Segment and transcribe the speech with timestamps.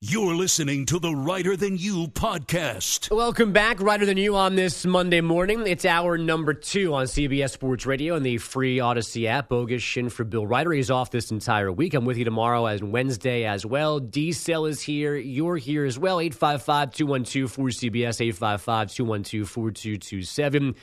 [0.00, 3.10] You're listening to the Reiter Than You podcast.
[3.10, 5.66] Welcome back, Reiter Than You, on this Monday morning.
[5.66, 9.48] It's hour number two on CBS Sports Radio and the free Odyssey app.
[9.48, 10.70] Bogusch in for Bill Reiter.
[10.70, 11.94] He's off this entire week.
[11.94, 13.98] I'm with you tomorrow as Wednesday as well.
[13.98, 15.16] D Cell is here.
[15.16, 16.20] You're here as well.
[16.20, 20.76] 855 212 4CBS, 855 212 4227.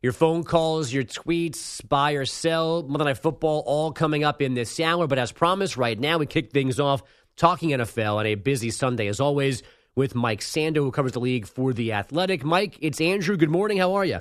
[0.00, 4.54] Your phone calls, your tweets, buy or sell, Monday Night Football, all coming up in
[4.54, 5.06] this hour.
[5.06, 7.02] But as promised, right now we kick things off
[7.42, 9.64] talking NFL on a busy Sunday, as always,
[9.96, 12.44] with Mike Sando, who covers the league for The Athletic.
[12.44, 13.36] Mike, it's Andrew.
[13.36, 13.78] Good morning.
[13.78, 14.20] How are you?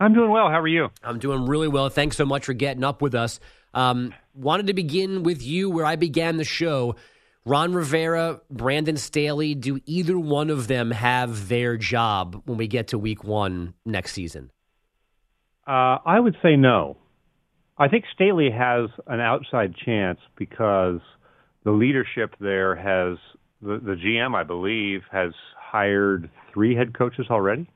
[0.00, 0.48] I'm doing well.
[0.48, 0.88] How are you?
[1.04, 1.88] I'm doing really well.
[1.88, 3.38] Thanks so much for getting up with us.
[3.74, 6.96] Um, wanted to begin with you where I began the show.
[7.44, 12.88] Ron Rivera, Brandon Staley, do either one of them have their job when we get
[12.88, 14.50] to week one next season?
[15.64, 16.96] Uh, I would say no.
[17.78, 20.98] I think Staley has an outside chance because
[21.64, 23.18] the leadership there has
[23.60, 27.68] the, the GM, I believe, has hired three head coaches already.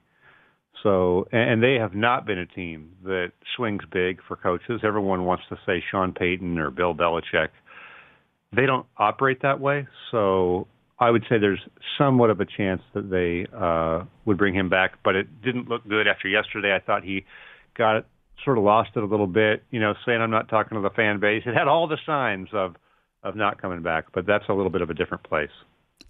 [0.83, 4.83] So, and they have not been a team that swings big for coaches.
[4.85, 7.49] Everyone wants to say Sean Payton or Bill Belichick.
[8.55, 9.89] They don't operate that way.
[10.11, 11.61] So, I would say there's
[11.99, 15.87] somewhat of a chance that they uh, would bring him back, but it didn't look
[15.87, 16.75] good after yesterday.
[16.75, 17.25] I thought he
[17.77, 18.07] got
[18.45, 20.95] sort of lost it a little bit, you know, saying I'm not talking to the
[20.95, 21.43] fan base.
[21.47, 22.77] It had all the signs of
[23.23, 25.51] of not coming back, but that's a little bit of a different place.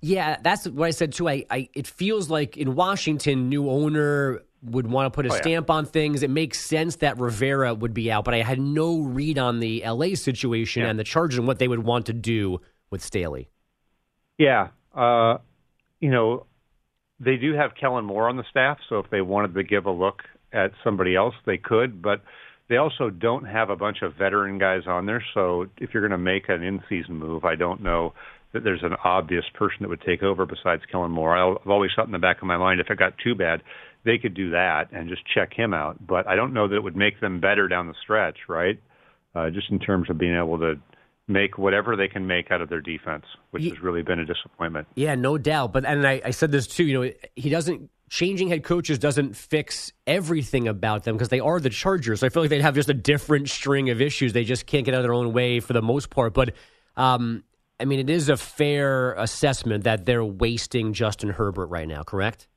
[0.01, 1.29] Yeah, that's what I said too.
[1.29, 5.37] I, I it feels like in Washington, new owner would want to put a oh,
[5.37, 5.75] stamp yeah.
[5.75, 6.23] on things.
[6.23, 9.83] It makes sense that Rivera would be out, but I had no read on the
[9.87, 10.91] LA situation yeah.
[10.91, 13.49] and the Chargers and what they would want to do with Staley.
[14.39, 15.39] Yeah, uh,
[16.01, 16.47] you know,
[17.21, 19.91] they do have Kellen Moore on the staff, so if they wanted to give a
[19.91, 22.23] look at somebody else, they could, but
[22.69, 26.19] they also don't have a bunch of veteran guys on there, so if you're going
[26.19, 28.13] to make an in-season move, I don't know
[28.53, 31.37] that there's an obvious person that would take over besides Kellen Moore.
[31.37, 33.63] I've always thought in the back of my mind if it got too bad,
[34.05, 36.05] they could do that and just check him out.
[36.05, 38.81] But I don't know that it would make them better down the stretch, right?
[39.35, 40.77] Uh, just in terms of being able to
[41.29, 44.87] make whatever they can make out of their defense, which has really been a disappointment.
[44.95, 45.73] Yeah, no doubt.
[45.73, 46.85] But and I, I said this too.
[46.85, 51.61] You know, he doesn't changing head coaches doesn't fix everything about them because they are
[51.61, 52.21] the Chargers.
[52.21, 54.33] So I feel like they'd have just a different string of issues.
[54.33, 56.35] They just can't get out of their own way for the most part.
[56.35, 56.55] But
[56.97, 57.45] um,
[57.79, 62.03] I mean, it is a fair assessment that they're wasting Justin Herbert right now.
[62.03, 62.49] Correct?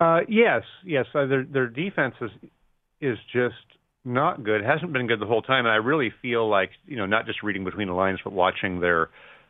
[0.00, 1.06] Uh, yes, yes.
[1.14, 2.30] Uh, their their defense is
[3.00, 3.54] is just
[4.04, 4.60] not good.
[4.60, 7.26] It hasn't been good the whole time, and I really feel like you know, not
[7.26, 9.08] just reading between the lines, but watching their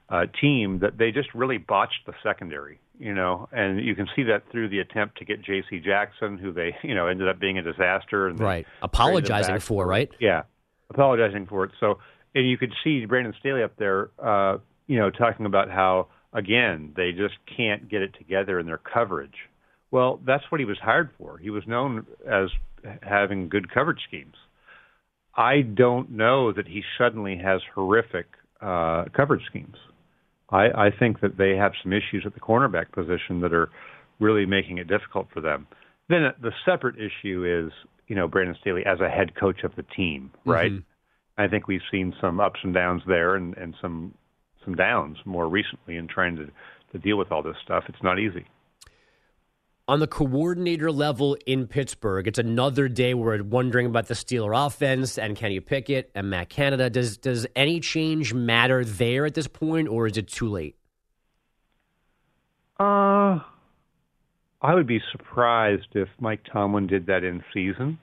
[0.08, 4.22] uh, team, that they just really botched the secondary you know, and you can see
[4.24, 5.80] that through the attempt to get J.C.
[5.80, 8.28] Jackson, who they, you know, ended up being a disaster.
[8.28, 10.10] And right, apologizing for, right?
[10.20, 10.42] Yeah,
[10.90, 11.72] apologizing for it.
[11.80, 11.98] So,
[12.34, 16.92] and you could see Brandon Staley up there, uh, you know, talking about how again
[16.96, 19.36] they just can't get it together in their coverage.
[19.90, 21.38] Well, that's what he was hired for.
[21.38, 22.48] He was known as
[23.02, 24.34] having good coverage schemes.
[25.34, 28.26] I don't know that he suddenly has horrific
[28.60, 29.76] uh, coverage schemes.
[30.50, 33.70] I, I think that they have some issues at the cornerback position that are
[34.20, 35.66] really making it difficult for them.
[36.08, 37.72] Then the separate issue is,
[38.06, 40.70] you know, Brandon Staley as a head coach of the team, right?
[40.70, 41.40] Mm-hmm.
[41.40, 44.14] I think we've seen some ups and downs there, and, and some
[44.64, 46.46] some downs more recently in trying to
[46.92, 47.84] to deal with all this stuff.
[47.88, 48.46] It's not easy
[49.88, 55.16] on the coordinator level in Pittsburgh, it's another day we're wondering about the Steeler offense
[55.16, 56.90] and Kenny Pickett and Matt Canada.
[56.90, 60.76] Does does any change matter there at this point, or is it too late?
[62.78, 63.40] Uh,
[64.60, 67.98] I would be surprised if Mike Tomlin did that in season.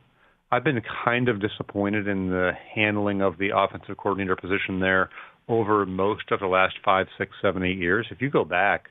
[0.51, 5.09] I've been kind of disappointed in the handling of the offensive coordinator position there
[5.47, 8.07] over most of the last five, six, seven, eight years.
[8.11, 8.89] If you go back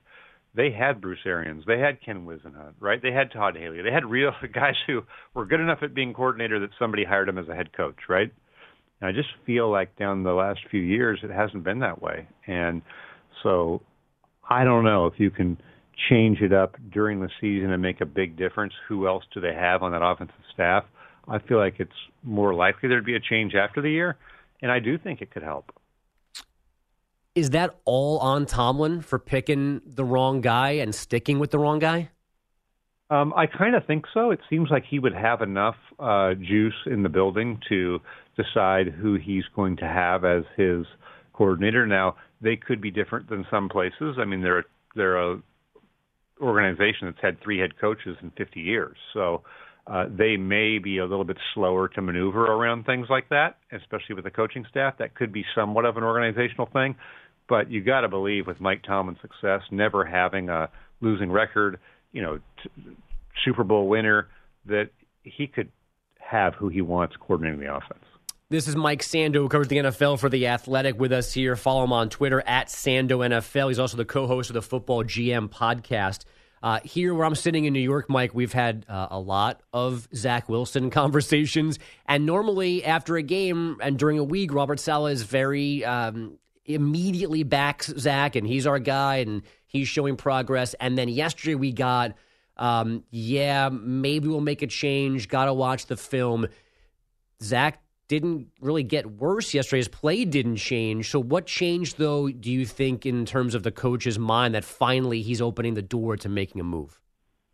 [0.55, 3.01] they had Bruce Arians, they had Ken Whisenhunt, right?
[3.01, 5.03] They had Todd Haley, they had real guys who
[5.35, 8.31] were good enough at being coordinator that somebody hired him as a head coach, right?
[9.01, 12.29] And I just feel like down the last few years it hasn't been that way,
[12.47, 12.83] and
[13.43, 13.83] so
[14.49, 15.59] I don't know if you can
[16.09, 18.73] change it up during the season and make a big difference.
[18.89, 20.85] Who else do they have on that offensive staff?
[21.29, 21.91] I feel like it's
[22.23, 24.17] more likely there'd be a change after the year,
[24.61, 25.73] and I do think it could help.
[27.35, 31.79] Is that all on Tomlin for picking the wrong guy and sticking with the wrong
[31.79, 32.11] guy?
[33.09, 34.31] Um, I kind of think so.
[34.31, 38.01] It seems like he would have enough uh, juice in the building to
[38.37, 40.87] decide who he's going to have as his
[41.33, 41.87] coordinator.
[41.87, 44.17] Now, they could be different than some places.
[44.19, 44.65] I mean, they're
[44.95, 45.43] they're a
[46.41, 49.43] organization that's had three head coaches in 50 years, so
[49.87, 54.15] uh, they may be a little bit slower to maneuver around things like that, especially
[54.15, 54.95] with the coaching staff.
[54.99, 56.95] That could be somewhat of an organizational thing,
[57.53, 60.71] but you got to believe with Mike Tomlin's success, never having a
[61.03, 61.79] losing record,
[62.11, 62.71] you know, t-
[63.45, 64.29] Super Bowl winner,
[64.65, 64.89] that
[65.23, 65.71] he could
[66.19, 68.07] have who he wants coordinating the offense.
[68.49, 71.55] This is Mike Sando, who covers the NFL for The Athletic with us here.
[71.55, 73.69] Follow him on Twitter at Sando NFL.
[73.69, 76.25] He's also the co host of the Football GM podcast.
[76.63, 80.09] Uh, here, where I'm sitting in New York, Mike, we've had uh, a lot of
[80.15, 81.79] Zach Wilson conversations.
[82.07, 87.43] And normally, after a game and during a week, Robert Saleh is very um, immediately
[87.43, 90.75] backs Zach, and he's our guy, and he's showing progress.
[90.81, 92.15] And then yesterday, we got,
[92.57, 95.29] um, yeah, maybe we'll make a change.
[95.29, 96.47] Got to watch the film.
[97.43, 99.79] Zach didn't really get worse yesterday.
[99.79, 101.11] His play didn't change.
[101.11, 105.23] So, what changed, though, do you think, in terms of the coach's mind that finally
[105.23, 107.01] he's opening the door to making a move?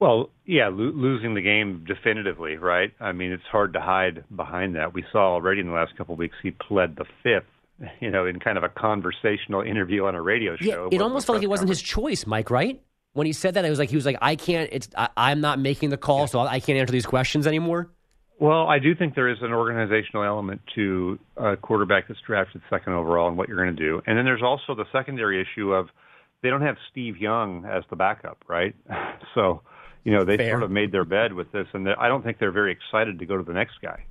[0.00, 2.92] Well, yeah, lo- losing the game definitively, right?
[3.00, 4.94] I mean, it's hard to hide behind that.
[4.94, 7.50] We saw already in the last couple of weeks he pled the fifth,
[8.00, 10.88] you know, in kind of a conversational interview on a radio show.
[10.90, 12.50] Yeah, it almost felt like it wasn't his choice, Mike.
[12.50, 12.82] Right?
[13.12, 14.68] When he said that, it was like he was like, "I can't.
[14.72, 16.26] It's I, am not making the call, yeah.
[16.26, 17.90] so I can't answer these questions anymore."
[18.40, 22.92] Well, I do think there is an organizational element to a quarterback that's drafted second
[22.92, 24.00] overall and what you're going to do.
[24.06, 25.88] And then there's also the secondary issue of
[26.42, 28.74] they don't have Steve Young as the backup, right?
[29.34, 29.62] So,
[30.04, 30.52] you know, they Fair.
[30.52, 33.26] sort of made their bed with this, and I don't think they're very excited to
[33.26, 34.04] go to the next guy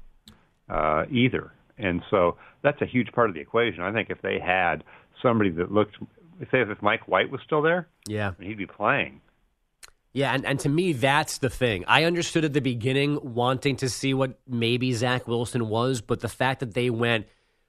[0.69, 1.51] uh, either.
[1.77, 3.81] And so that's a huge part of the equation.
[3.81, 4.83] I think if they had
[5.21, 5.97] somebody that looked,
[6.51, 9.21] say if Mike White was still there, yeah, he'd be playing.
[10.13, 11.85] Yeah, and, and to me, that's the thing.
[11.87, 16.29] I understood at the beginning wanting to see what maybe Zach Wilson was, but the
[16.29, 17.27] fact that they went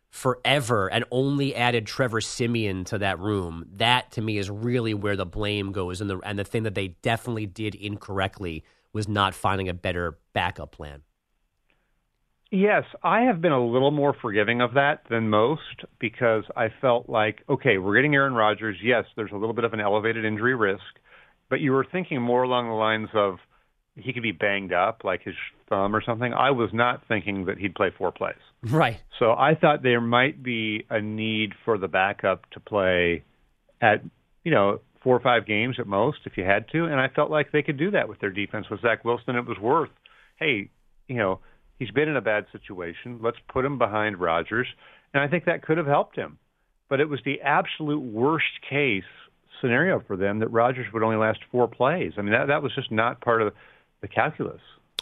[0.09, 5.17] forever and only added Trevor Siemian to that room, that to me is really where
[5.17, 6.01] the blame goes.
[6.01, 8.65] And the, and the thing that they definitely did incorrectly
[8.95, 11.03] was not finding a better backup plan.
[12.51, 17.09] Yes, I have been a little more forgiving of that than most because I felt
[17.09, 18.79] like, okay, we're getting Aaron Rodgers.
[18.83, 20.83] Yes, there's a little bit of an elevated injury risk
[21.49, 23.39] but you were thinking more along the lines of
[23.97, 25.35] he could be banged up, like his
[25.69, 26.33] thumb or something.
[26.33, 28.37] I was not thinking that he'd play four plays.
[28.63, 28.99] Right.
[29.19, 33.25] So I thought there might be a need for the backup to play
[33.81, 34.03] at,
[34.45, 36.85] you know, four or five games at most if you had to.
[36.85, 39.37] And I felt like they could do that with their defense with Zach Wilson.
[39.37, 39.91] It was worth,
[40.39, 40.71] hey,
[41.09, 41.41] you know,
[41.79, 43.21] he's been in a bad situation.
[43.23, 44.67] Let's put him behind Rodgers.
[45.15, 46.39] And I think that could have helped him.
[46.89, 49.05] But it was the absolute worst case
[49.61, 52.13] scenario for them that Rodgers would only last four plays.
[52.17, 53.53] I mean, that that was just not part of
[54.01, 54.61] the calculus.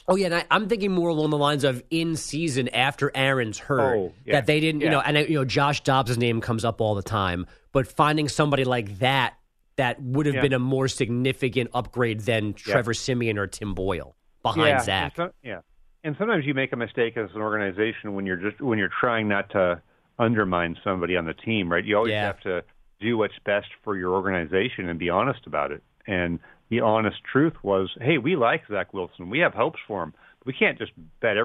[0.09, 3.59] Oh yeah, and I, am thinking more along the lines of in season after Aaron's
[3.59, 4.35] hurt oh, yeah.
[4.35, 4.87] that they didn't, yeah.
[4.87, 8.29] you know, and you know Josh Dobbs' name comes up all the time, but finding
[8.29, 9.35] somebody like that
[9.77, 10.43] that would have yeah.
[10.43, 15.15] been a more significant upgrade than Trevor Siemian or Tim Boyle behind Zach.
[15.17, 15.61] So, yeah,
[16.05, 19.29] and sometimes you make a mistake as an organization when you're just when you're trying
[19.29, 19.83] not to
[20.19, 21.85] undermine somebody on the team, right?
[21.85, 22.65] You always have to
[23.01, 25.83] do what's best for your organization and be honest about it.
[26.07, 26.39] And
[26.71, 29.31] the honest truth was, hey, we like Zach Wilson.
[29.31, 30.15] We have hopes for him.
[30.45, 31.37] We can't just bet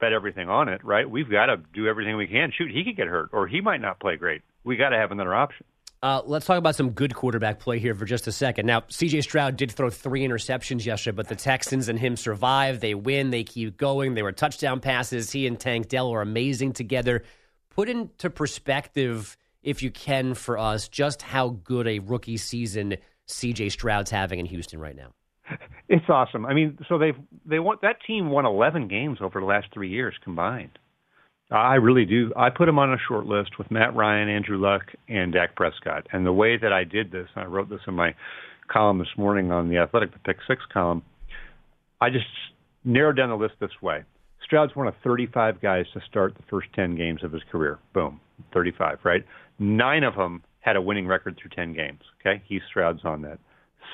[0.00, 1.08] bet everything on it, right?
[1.08, 2.52] We've got to do everything we can.
[2.56, 4.42] Shoot, he could get hurt, or he might not play great.
[4.62, 5.66] We got to have another option.
[6.04, 8.66] Uh, let's talk about some good quarterback play here for just a second.
[8.66, 9.22] Now, C.J.
[9.22, 12.80] Stroud did throw three interceptions yesterday, but the Texans and him survive.
[12.80, 13.30] They win.
[13.30, 14.12] They keep going.
[14.12, 15.30] They were touchdown passes.
[15.30, 17.24] He and Tank Dell are amazing together.
[17.70, 23.72] Put into perspective if you can, for us, just how good a rookie season CJ
[23.72, 25.08] Stroud's having in Houston right now.
[25.88, 26.44] It's awesome.
[26.44, 29.90] I mean, so they've they want that team won 11 games over the last three
[29.90, 30.78] years combined.
[31.50, 32.32] I really do.
[32.36, 36.06] I put them on a short list with Matt Ryan, Andrew Luck, and Dak Prescott.
[36.12, 38.14] And the way that I did this, I wrote this in my
[38.68, 41.02] column this morning on the Athletic, the Pick Six column.
[42.00, 42.26] I just
[42.84, 44.04] narrowed down the list this way.
[44.42, 47.78] Stroud's one of 35 guys to start the first 10 games of his career.
[47.92, 48.20] Boom,
[48.52, 49.24] 35, right?
[49.58, 52.00] Nine of them had a winning record through 10 games.
[52.20, 53.38] Okay, Heath Stroud's on that.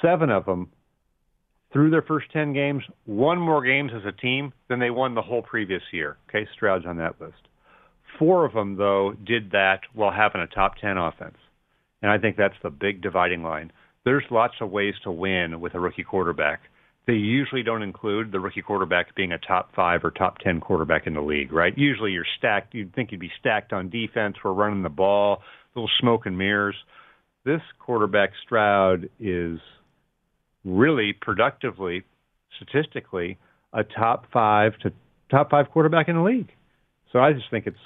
[0.02, 0.70] Seven of them
[1.72, 5.22] through their first 10 games won more games as a team than they won the
[5.22, 6.16] whole previous year.
[6.28, 7.48] Okay, Stroud's on that list.
[8.18, 11.36] Four of them, though, did that while having a top 10 offense.
[12.02, 13.72] And I think that's the big dividing line.
[14.04, 16.60] there's lots of ways to win with a rookie quarterback.
[17.06, 21.06] They usually don't include the rookie quarterback being a top five or top ten quarterback
[21.06, 21.76] in the league, right?
[21.76, 22.74] Usually you're stacked.
[22.74, 24.36] You'd think you'd be stacked on defense.
[24.44, 25.42] We're running the ball,
[25.74, 26.76] little smoke and mirrors.
[27.44, 29.58] This quarterback Stroud is
[30.64, 32.04] really productively,
[32.56, 33.38] statistically,
[33.72, 34.92] a top five to
[35.30, 36.50] top five quarterback in the league.
[37.12, 37.76] So I just think it's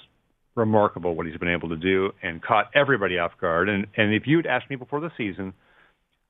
[0.55, 3.69] remarkable what he's been able to do and caught everybody off guard.
[3.69, 5.53] And and if you'd asked me before the season,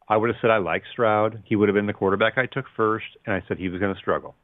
[0.09, 1.43] I would have said I like Stroud.
[1.47, 3.95] He would have been the quarterback I took first, and I said he was going
[3.95, 4.35] to struggle.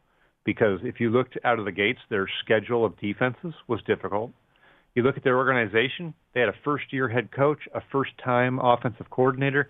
[0.45, 4.31] Because if you looked out of the gates, their schedule of defenses was difficult.
[4.95, 8.59] You look at their organization, they had a first year head coach, a first time
[8.59, 9.69] offensive coordinator.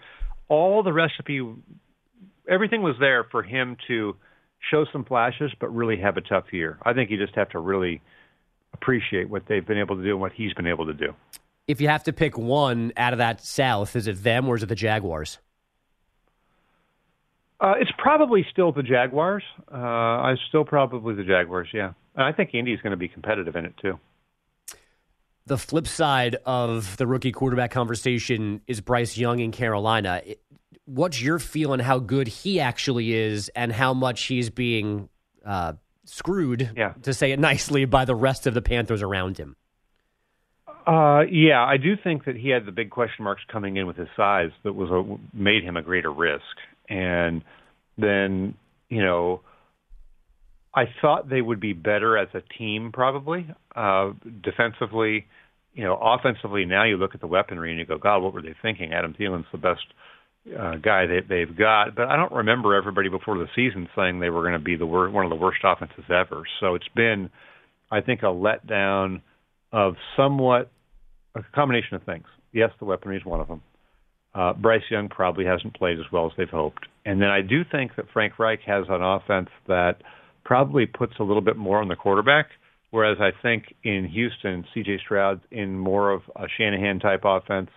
[0.48, 1.40] All the recipe,
[2.50, 4.16] everything was there for him to
[4.70, 6.78] show some flashes, but really have a tough year.
[6.82, 8.02] I think you just have to really
[8.74, 11.14] appreciate what they've been able to do and what he's been able to do.
[11.66, 14.62] If you have to pick one out of that South, is it them or is
[14.62, 15.38] it the Jaguars?
[17.60, 19.44] Uh, it's probably still the Jaguars.
[19.70, 21.68] Uh, I still probably the Jaguars.
[21.72, 23.98] Yeah, and I think Indy's going to be competitive in it too.
[25.46, 30.22] The flip side of the rookie quarterback conversation is Bryce Young in Carolina.
[30.94, 35.08] What's your feel on how good he actually is, and how much he's being
[35.44, 36.94] uh, screwed, yeah.
[37.02, 39.56] to say it nicely, by the rest of the Panthers around him?
[40.86, 43.96] Uh, yeah, I do think that he had the big question marks coming in with
[43.96, 46.42] his size that was a, made him a greater risk
[46.90, 47.42] and
[47.96, 48.54] then
[48.88, 49.40] you know
[50.74, 55.26] I thought they would be better as a team probably uh, defensively.
[55.74, 58.42] You know, offensively now you look at the weaponry and you go, God, what were
[58.42, 58.92] they thinking?
[58.92, 59.82] Adam Thielen's the best
[60.46, 64.30] uh, guy that they've got, but I don't remember everybody before the season saying they
[64.30, 66.42] were going to be the wor- one of the worst offenses ever.
[66.60, 67.30] So it's been,
[67.90, 69.20] I think, a letdown
[69.72, 70.70] of somewhat
[71.34, 72.24] a combination of things.
[72.52, 73.62] Yes, the weaponry is one of them.
[74.34, 76.86] Uh, Bryce Young probably hasn't played as well as they've hoped.
[77.04, 80.02] And then I do think that Frank Reich has an offense that
[80.44, 82.46] probably puts a little bit more on the quarterback,
[82.90, 87.70] whereas I think in Houston, CJ Stroud's in more of a Shanahan type offense.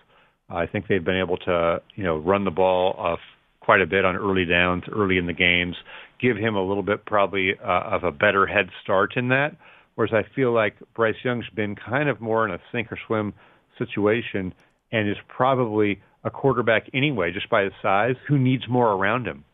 [0.48, 3.20] I think they've been able to, you know, run the ball off
[3.60, 5.76] quite a bit on early downs, early in the games,
[6.20, 9.56] give him a little bit probably uh, of a better head start in that.
[9.94, 13.32] Whereas I feel like Bryce Young's been kind of more in a sink or swim
[13.78, 14.52] situation
[14.92, 19.44] and is probably a quarterback anyway, just by his size, who needs more around him.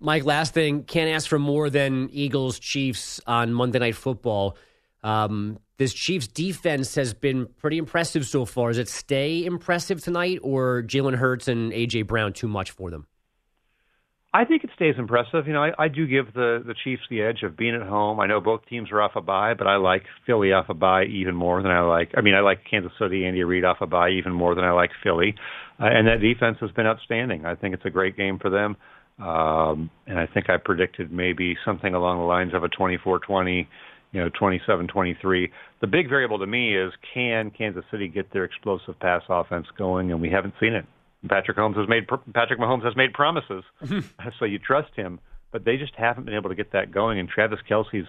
[0.00, 4.56] Mike, last thing, can't ask for more than Eagles Chiefs on Monday Night Football.
[5.02, 8.68] Um, this Chiefs defense has been pretty impressive so far.
[8.68, 13.06] Does it stay impressive tonight, or Jalen Hurts and AJ Brown too much for them?
[14.34, 15.46] I think it stays impressive.
[15.46, 18.18] You know, I, I do give the the Chiefs the edge of being at home.
[18.18, 21.04] I know both teams are off a bye, but I like Philly off a bye
[21.04, 22.12] even more than I like.
[22.16, 24.70] I mean, I like Kansas City, Andy Reid off a bye even more than I
[24.70, 25.34] like Philly.
[25.78, 27.44] Uh, and that defense has been outstanding.
[27.44, 28.76] I think it's a great game for them.
[29.18, 33.66] Um, and I think I predicted maybe something along the lines of a 24-20,
[34.12, 35.50] you know, 27-23.
[35.80, 40.12] The big variable to me is can Kansas City get their explosive pass offense going,
[40.12, 40.84] and we haven't seen it.
[41.28, 43.62] Patrick Holmes has made Patrick Mahomes has made promises,
[44.38, 45.20] so you trust him.
[45.50, 47.18] But they just haven't been able to get that going.
[47.18, 48.06] And Travis Kelce's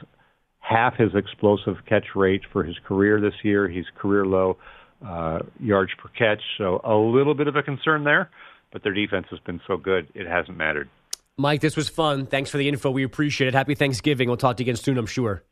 [0.59, 3.67] half his explosive catch rate for his career this year.
[3.67, 4.57] He's career low
[5.05, 8.29] uh, yards per catch, so a little bit of a concern there.
[8.71, 10.89] But their defense has been so good, it hasn't mattered.
[11.37, 12.25] Mike, this was fun.
[12.25, 12.89] Thanks for the info.
[12.91, 13.53] We appreciate it.
[13.53, 14.27] Happy Thanksgiving.
[14.27, 15.43] We'll talk to you again soon, I'm sure.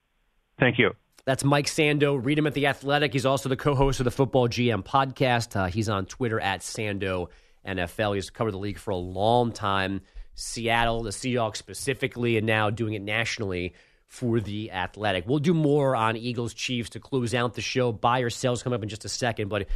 [0.61, 0.91] Thank you.
[1.25, 2.23] That's Mike Sando.
[2.23, 3.13] Read him at The Athletic.
[3.13, 5.55] He's also the co host of the Football GM podcast.
[5.55, 7.29] Uh, he's on Twitter at Sando
[7.65, 8.13] NFL.
[8.13, 10.01] He's covered the league for a long time.
[10.35, 13.73] Seattle, the Seahawks specifically, and now doing it nationally
[14.07, 15.27] for the Athletic.
[15.27, 17.91] We'll do more on Eagles Chiefs to close out the show.
[17.91, 19.67] Buy or sells come up in just a second, but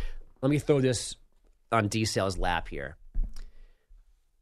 [0.44, 1.16] let me throw this
[1.72, 2.96] on D Cell's lap here.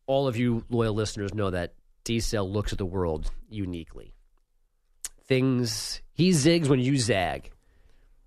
[0.08, 4.14] All of you loyal listeners know that D Cell looks at the world uniquely.
[5.26, 7.50] Things he zigs when you zag.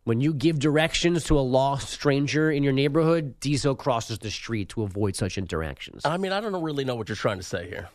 [0.04, 4.68] When you give directions to a lost stranger in your neighborhood, Diesel crosses the street
[4.70, 6.02] to avoid such interactions.
[6.04, 7.88] I mean, I don't really know what you're trying to say here.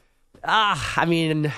[0.44, 1.54] Ah, I mean,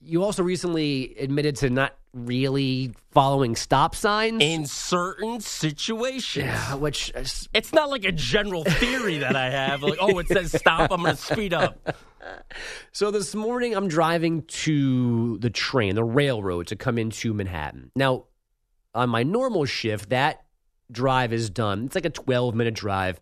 [0.00, 6.46] you also recently admitted to not really following stop signs in certain situations.
[6.46, 9.82] Yeah, which is, it's not like a general theory that I have.
[9.82, 11.96] Like, oh, it says stop, I'm going to speed up.
[12.92, 17.90] So this morning, I'm driving to the train, the railroad, to come into Manhattan.
[17.96, 18.26] Now,
[18.94, 20.44] on my normal shift, that
[20.90, 21.86] drive is done.
[21.86, 23.20] It's like a 12 minute drive.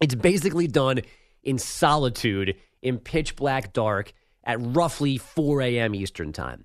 [0.00, 1.00] It's basically done
[1.42, 4.12] in solitude, in pitch black dark,
[4.44, 5.94] at roughly 4 a.m.
[5.94, 6.64] Eastern Time.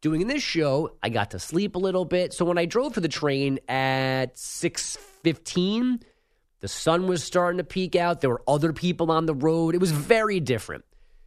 [0.00, 2.32] Doing this show, I got to sleep a little bit.
[2.32, 6.02] So when I drove for the train at 6:15,
[6.60, 8.20] The sun was starting to peek out.
[8.20, 9.74] There were other people on the road.
[9.74, 10.84] It was very different.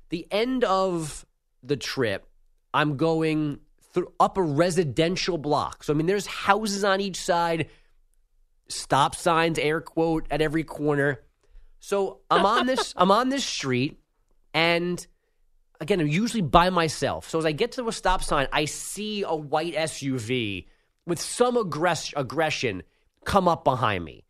[0.09, 1.25] The end of
[1.61, 2.25] the trip,
[2.73, 3.59] I'm going
[3.93, 5.83] through up a residential block.
[5.83, 7.69] So I mean, there's houses on each side,
[8.67, 11.21] stop signs, air quote, at every corner.
[11.79, 13.99] So I'm on this I'm on this street,
[14.53, 15.05] and
[15.79, 17.29] again, I'm usually by myself.
[17.29, 20.65] So as I get to a stop sign, I see a white SUV
[21.05, 22.83] with some aggress- aggression
[23.25, 24.25] come up behind me.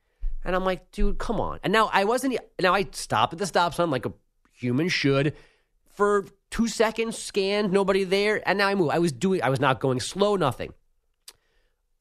[0.45, 1.59] And I'm like, dude, come on.
[1.63, 4.13] And now I wasn't, now I stop at the stop sign like a
[4.53, 5.35] human should
[5.89, 8.41] for two seconds, scanned, nobody there.
[8.47, 8.89] And now I move.
[8.89, 10.73] I was doing, I was not going slow, nothing.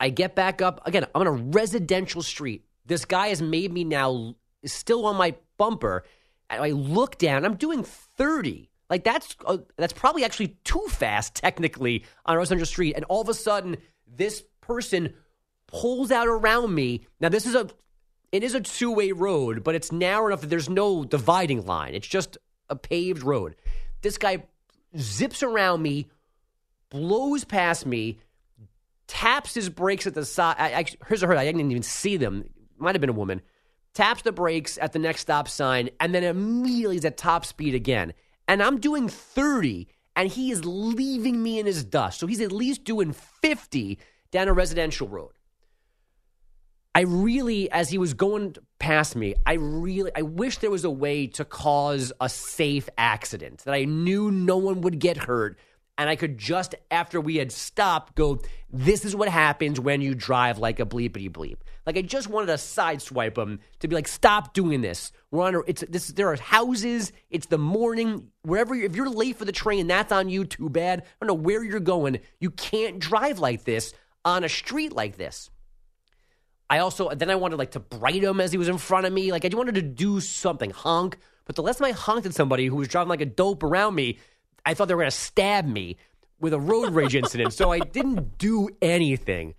[0.01, 0.87] I get back up.
[0.87, 2.65] Again, I'm on a residential street.
[2.87, 6.05] This guy has made me now is still on my bumper.
[6.49, 7.45] And I look down.
[7.45, 8.71] I'm doing 30.
[8.89, 12.95] Like that's uh, that's probably actually too fast technically on a residential street.
[12.97, 13.77] And all of a sudden,
[14.07, 15.13] this person
[15.67, 17.07] pulls out around me.
[17.21, 17.69] Now this is a
[18.33, 21.95] it is a two way road, but it's narrow enough that there's no dividing line.
[21.95, 23.57] It's just a paved road.
[24.03, 24.45] This guy
[24.97, 26.09] zips around me,
[26.91, 28.19] blows past me,
[29.07, 30.57] taps his brakes at the side.
[30.59, 32.49] I, I, hers or her, I didn't even see them.
[32.79, 33.41] Might have been a woman.
[33.95, 37.75] Taps the brakes at the next stop sign, and then immediately is at top speed
[37.75, 38.13] again.
[38.47, 42.21] And I'm doing 30, and he is leaving me in his dust.
[42.21, 43.99] So he's at least doing 50
[44.31, 45.33] down a residential road.
[46.95, 50.91] I really, as he was going past me, I really, I wish there was a
[50.91, 55.59] way to cause a safe accident that I knew no one would get hurt.
[55.97, 58.41] And I could just, after we had stopped, go,
[58.71, 61.57] this is what happens when you drive like a bleepity bleep.
[61.87, 65.11] Like I just wanted to sideswipe him to be like, stop doing this.
[65.33, 69.37] We're on, a, it's, this, there are houses, it's the morning, wherever, if you're late
[69.37, 71.01] for the train, that's on you, too bad.
[71.01, 72.21] I don't know where you're going.
[72.39, 73.93] You can't drive like this
[74.25, 75.51] on a street like this.
[76.71, 79.13] I also then I wanted like to bright him as he was in front of
[79.13, 79.33] me.
[79.33, 81.19] Like I just wanted to do something, honk.
[81.45, 84.19] But the less I honked at somebody who was driving like a dope around me,
[84.67, 85.97] I thought they were going to stab me
[86.41, 87.55] with a road rage incident.
[87.55, 89.55] So I didn't do anything.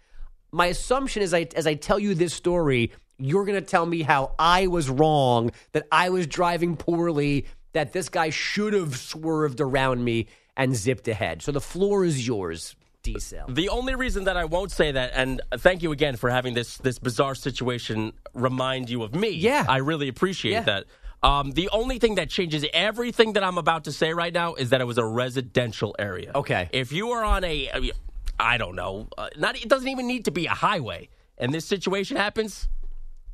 [0.52, 4.04] My assumption is, I, as I tell you this story, you're going to tell me
[4.04, 9.60] how I was wrong, that I was driving poorly, that this guy should have swerved
[9.60, 11.42] around me and zipped ahead.
[11.42, 12.76] So the floor is yours.
[13.14, 13.46] D-cell.
[13.50, 16.78] The only reason that I won't say that, and thank you again for having this
[16.78, 19.30] this bizarre situation remind you of me.
[19.30, 19.66] Yeah.
[19.68, 20.62] I really appreciate Yeah.
[20.64, 20.86] that.
[21.22, 24.70] Um, the only thing that changes everything that I'm about to say right now is
[24.70, 26.32] that it was a residential area.
[26.34, 26.70] Okay.
[26.72, 27.92] If you are on a,
[28.40, 31.66] I don't know, uh, not it doesn't even need to be a highway, and this
[31.66, 32.70] situation happens,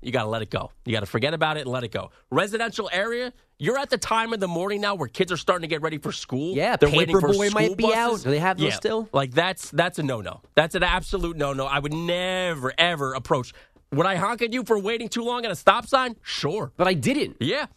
[0.06, 0.72] you got to let it go.
[0.86, 2.12] You got to forget about it and let it go.
[2.32, 5.74] Residential area, you're at the time in the morning now where kids are starting to
[5.74, 6.56] get ready for school.
[6.56, 8.10] Yeah, they're waiting for Paperboy might school be out.
[8.12, 8.24] buses.
[8.24, 9.10] Do they have those Yeah, still?
[9.14, 10.42] Like that's that's a no no.
[10.54, 11.66] That's an absolute no no.
[11.66, 13.54] I would never ever approach.
[13.92, 16.16] Would I honk at you for waiting too long at a stop sign?
[16.22, 16.72] Sure.
[16.76, 17.38] But I didn't.
[17.40, 17.68] Yeah.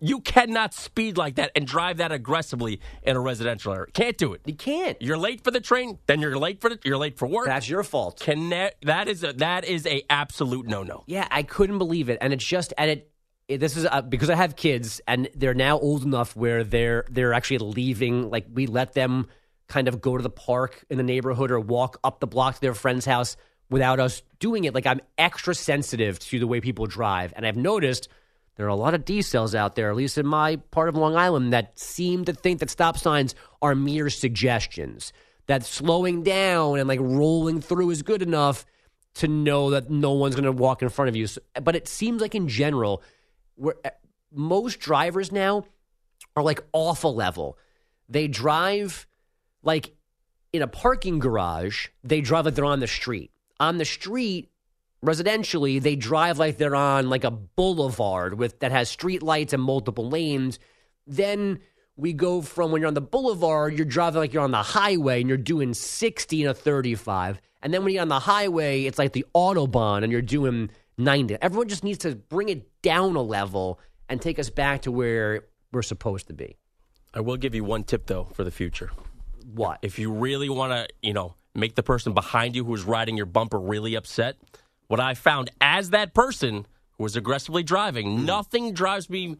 [0.00, 3.86] You cannot speed like that and drive that aggressively in a residential area.
[3.92, 4.40] Can't do it.
[4.44, 5.00] You can't.
[5.00, 7.46] You're late for the train, then you're late for the, you're late for work.
[7.46, 8.20] That's your fault.
[8.20, 11.04] Can that, that is a, that is a absolute no no.
[11.06, 13.10] Yeah, I couldn't believe it, and it's just and it.
[13.48, 17.34] This is uh, because I have kids, and they're now old enough where they're they're
[17.34, 18.30] actually leaving.
[18.30, 19.26] Like we let them
[19.66, 22.60] kind of go to the park in the neighborhood or walk up the block to
[22.60, 23.36] their friend's house
[23.68, 24.74] without us doing it.
[24.74, 28.08] Like I'm extra sensitive to the way people drive, and I've noticed
[28.60, 30.94] there are a lot of D cells out there, at least in my part of
[30.94, 35.14] Long Island, that seem to think that stop signs are mere suggestions.
[35.46, 38.66] That slowing down and like rolling through is good enough
[39.14, 41.26] to know that no one's going to walk in front of you.
[41.26, 43.02] So- But it seems like in general,
[43.54, 43.90] where eh,
[44.30, 45.64] most drivers now
[46.36, 47.56] are like off a level.
[48.10, 49.06] They drive
[49.62, 49.94] like
[50.52, 51.88] in a parking garage.
[52.04, 53.30] They drive like they're on the street.
[53.58, 54.49] On the street,
[55.04, 59.62] residentially, they drive like they're on like a boulevard with that has street lights and
[59.62, 60.58] multiple lanes.
[61.06, 61.60] Then
[61.96, 65.20] we go from when you're on the boulevard, you're driving like you're on the highway
[65.20, 67.40] and you're doing 60 and a 35.
[67.62, 71.36] And then when you're on the highway, it's like the Autobahn and you're doing 90.
[71.42, 75.44] Everyone just needs to bring it down a level and take us back to where
[75.72, 76.56] we're supposed to be.
[77.12, 78.90] I will give you one tip though for the future.
[79.52, 79.78] What?
[79.82, 83.26] If you really want to, you know, make the person behind you who's riding your
[83.26, 84.36] bumper really upset,
[84.90, 86.66] what I found as that person
[86.98, 88.24] who was aggressively driving, hmm.
[88.24, 89.36] nothing drives me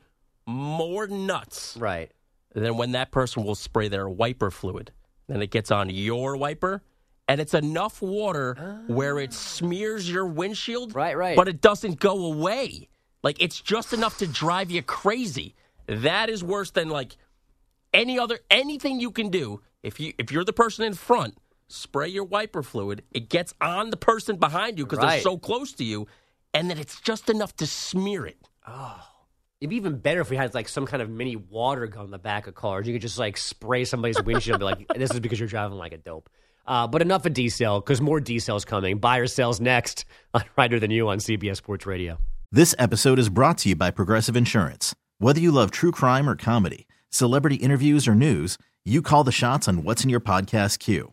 [0.46, 2.12] more nuts right.
[2.54, 4.92] than when that person will spray their wiper fluid.
[5.26, 6.82] Then it gets on your wiper,
[7.26, 9.34] and it's enough water where it ah.
[9.34, 10.94] smears your windshield.
[10.94, 11.36] Right, right.
[11.36, 12.88] But it doesn't go away.
[13.24, 15.56] Like it's just enough to drive you crazy.
[15.86, 17.16] That is worse than like
[17.92, 19.62] any other anything you can do.
[19.82, 21.38] If you if you're the person in front,
[21.70, 23.02] spray your wiper fluid.
[23.12, 26.06] It gets on the person behind you because they're so close to you.
[26.52, 28.36] and then it's just enough to smear it.
[28.66, 29.00] Oh.
[29.60, 32.10] It'd be even better if we had like some kind of mini water gun in
[32.10, 32.86] the back of cars.
[32.86, 35.76] You could just like spray somebody's windshield and be like, this is because you're driving
[35.78, 36.28] like a dope.
[36.66, 38.98] Uh, but enough of D-Cell because more D-Cell's coming.
[38.98, 40.04] Buyer sells next
[40.34, 42.18] on Reiter Than You on CBS Sports Radio.
[42.50, 44.94] This episode is brought to you by Progressive Insurance.
[45.18, 49.68] Whether you love true crime or comedy, celebrity interviews or news, you call the shots
[49.68, 51.12] on what's in your podcast queue.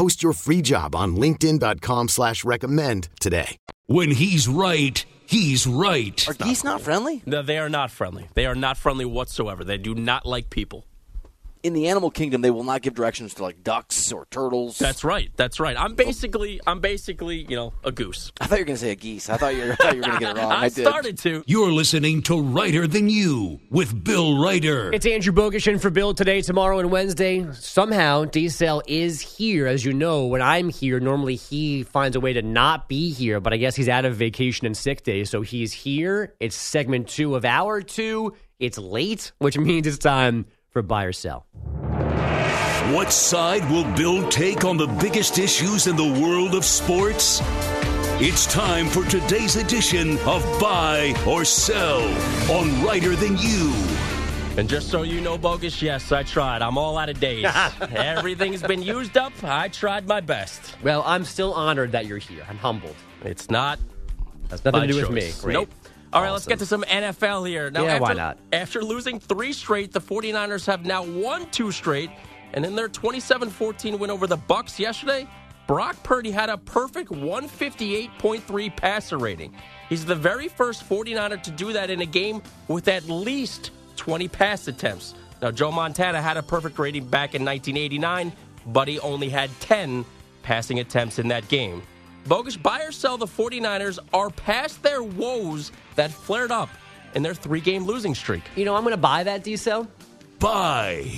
[0.00, 3.58] Post your free job on linkedin.com slash recommend today.
[3.84, 6.26] When he's right, he's right.
[6.26, 7.22] Are geese not friendly?
[7.26, 8.26] No, they are not friendly.
[8.32, 9.62] They are not friendly whatsoever.
[9.62, 10.86] They do not like people.
[11.62, 14.78] In the animal kingdom, they will not give directions to like ducks or turtles.
[14.78, 15.30] That's right.
[15.36, 15.76] That's right.
[15.78, 18.32] I'm basically, I'm basically, you know, a goose.
[18.40, 19.28] I thought you were going to say a geese.
[19.28, 20.52] I thought you were, I thought you were going to get it wrong.
[20.52, 20.86] I, I did.
[20.86, 21.44] started to.
[21.46, 24.90] You're listening to Reiter Than You with Bill Reiter.
[24.94, 27.46] It's Andrew Bogusch in for Bill today, tomorrow, and Wednesday.
[27.52, 29.66] Somehow, D-Cell is here.
[29.66, 33.38] As you know, when I'm here, normally he finds a way to not be here,
[33.38, 36.34] but I guess he's out of vacation and sick day, so he's here.
[36.40, 38.34] It's segment two of hour two.
[38.58, 41.46] It's late, which means it's time for buy or sell.
[42.94, 47.40] What side will Bill take on the biggest issues in the world of sports?
[48.22, 52.02] It's time for today's edition of Buy or Sell
[52.50, 53.72] on Reiter Than You.
[54.58, 56.60] And just so you know, bogus, yes, I tried.
[56.60, 57.46] I'm all out of days.
[57.94, 59.32] Everything's been used up.
[59.42, 60.74] I tried my best.
[60.82, 62.44] Well, I'm still honored that you're here.
[62.48, 62.96] I'm humbled.
[63.24, 63.78] It's not
[64.48, 65.30] That's nothing to do with me.
[65.40, 65.54] Great.
[65.54, 65.70] Nope.
[66.12, 67.70] All right, let's get to some NFL here.
[67.70, 68.38] Now, Yeah, after, why not?
[68.52, 72.10] After losing three straight, the 49ers have now won two straight.
[72.52, 75.28] And in their 27-14 win over the Bucs yesterday,
[75.68, 79.54] Brock Purdy had a perfect 158.3 passer rating.
[79.88, 84.26] He's the very first 49er to do that in a game with at least 20
[84.26, 85.14] pass attempts.
[85.40, 88.32] Now, Joe Montana had a perfect rating back in 1989,
[88.66, 90.04] but he only had 10
[90.42, 91.82] passing attempts in that game.
[92.26, 96.68] Bogus buy or sell the 49ers are past their woes that flared up
[97.14, 98.42] in their three game losing streak.
[98.56, 99.88] You know, I'm going to buy that D-Cell.
[100.38, 101.10] Buy.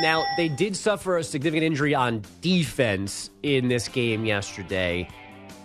[0.00, 5.08] Now, they did suffer a significant injury on defense in this game yesterday,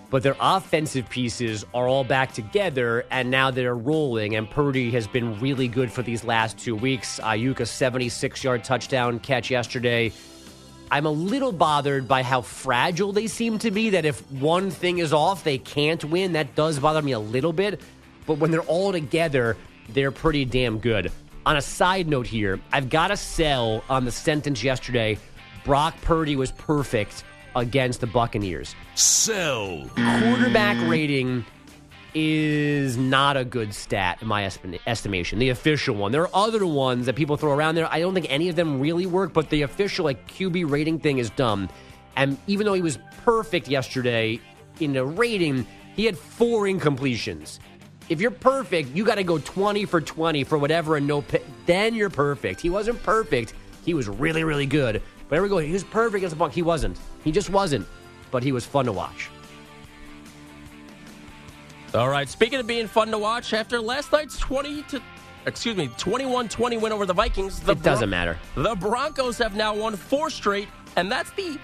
[0.10, 4.36] but their offensive pieces are all back together, and now they're rolling.
[4.36, 7.20] And Purdy has been really good for these last two weeks.
[7.20, 10.14] Aiyuk, a 76 yard touchdown catch yesterday.
[10.92, 14.98] I'm a little bothered by how fragile they seem to be, that if one thing
[14.98, 16.34] is off, they can't win.
[16.34, 17.80] That does bother me a little bit.
[18.28, 19.56] But when they're all together,
[19.88, 21.10] they're pretty damn good.
[21.46, 25.18] On a side note here, I've got to sell on the sentence yesterday
[25.64, 27.24] Brock Purdy was perfect
[27.56, 28.76] against the Buccaneers.
[28.96, 29.90] Sell.
[29.96, 31.46] Quarterback rating
[32.13, 35.39] is not a good stat in my estim- estimation.
[35.39, 36.12] The official one.
[36.12, 37.88] There are other ones that people throw around there.
[37.91, 41.17] I don't think any of them really work, but the official like QB rating thing
[41.17, 41.69] is dumb.
[42.15, 44.39] And even though he was perfect yesterday
[44.80, 47.60] in the rating, he had four incompletions.
[48.10, 51.45] If you're perfect, you got to go 20 for 20 for whatever and no pick.
[51.65, 52.60] Then you're perfect.
[52.60, 53.54] He wasn't perfect.
[53.86, 55.02] He was really, really good.
[55.30, 55.60] But there we go.
[55.60, 56.52] He was perfect against the Buck.
[56.52, 56.97] He wasn't.
[57.24, 57.88] He just wasn't.
[58.30, 59.30] But he was fun to watch.
[61.94, 65.02] All right, speaking of being fun to watch, after last night's 20 to
[65.46, 68.38] excuse me, 21-20 win over the Vikings, the It doesn't matter.
[68.56, 71.58] The Broncos have now won four straight, and that's the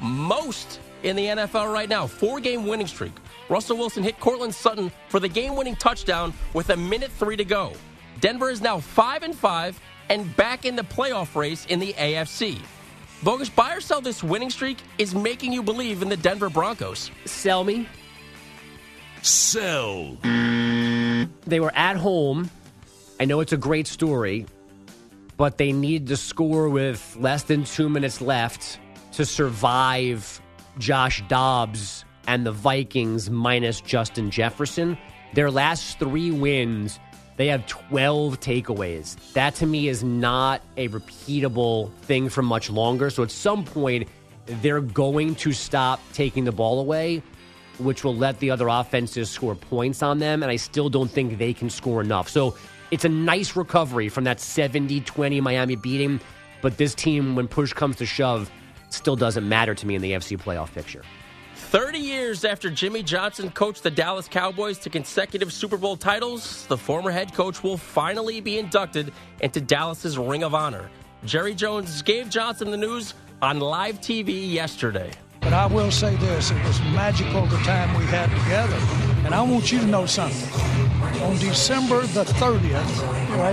[0.00, 2.06] most in the NFL right now.
[2.06, 3.12] Four-game winning streak.
[3.48, 7.72] Russell Wilson hit Courtland Sutton for the game-winning touchdown with a minute 3 to go.
[8.20, 12.60] Denver is now 5 and 5 and back in the playoff race in the AFC.
[13.22, 17.10] Bogus, buy or sell this winning streak is making you believe in the Denver Broncos.
[17.24, 17.88] Sell me.
[19.22, 20.16] Sell.
[21.46, 22.50] They were at home.
[23.18, 24.46] I know it's a great story,
[25.36, 28.78] but they needed to score with less than two minutes left
[29.12, 30.40] to survive
[30.78, 34.96] Josh Dobbs and the Vikings minus Justin Jefferson.
[35.34, 36.98] Their last three wins,
[37.36, 39.16] they have 12 takeaways.
[39.32, 43.10] That to me is not a repeatable thing for much longer.
[43.10, 44.08] So at some point,
[44.46, 47.22] they're going to stop taking the ball away,
[47.80, 50.42] which will let the other offenses score points on them.
[50.42, 52.28] And I still don't think they can score enough.
[52.28, 52.56] So
[52.90, 56.20] it's a nice recovery from that 70 20 Miami beating.
[56.62, 58.50] But this team, when push comes to shove,
[58.90, 61.02] still doesn't matter to me in the FC playoff picture.
[61.54, 66.76] 30 years after Jimmy Johnson coached the Dallas Cowboys to consecutive Super Bowl titles, the
[66.76, 70.90] former head coach will finally be inducted into Dallas's Ring of Honor.
[71.24, 75.12] Jerry Jones gave Johnson the news on live TV yesterday.
[75.40, 78.76] But I will say this it was magical the time we had together.
[79.24, 80.48] And I want you to know something.
[81.22, 83.02] On December the 30th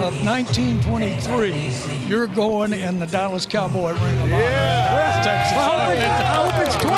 [0.01, 4.39] of 1923, you're going in the Dallas Cowboy Ring of Honor.
[4.39, 5.21] Yeah.
[5.23, 5.57] Texas.
[5.57, 6.95] I hope it's, I hope it's 20.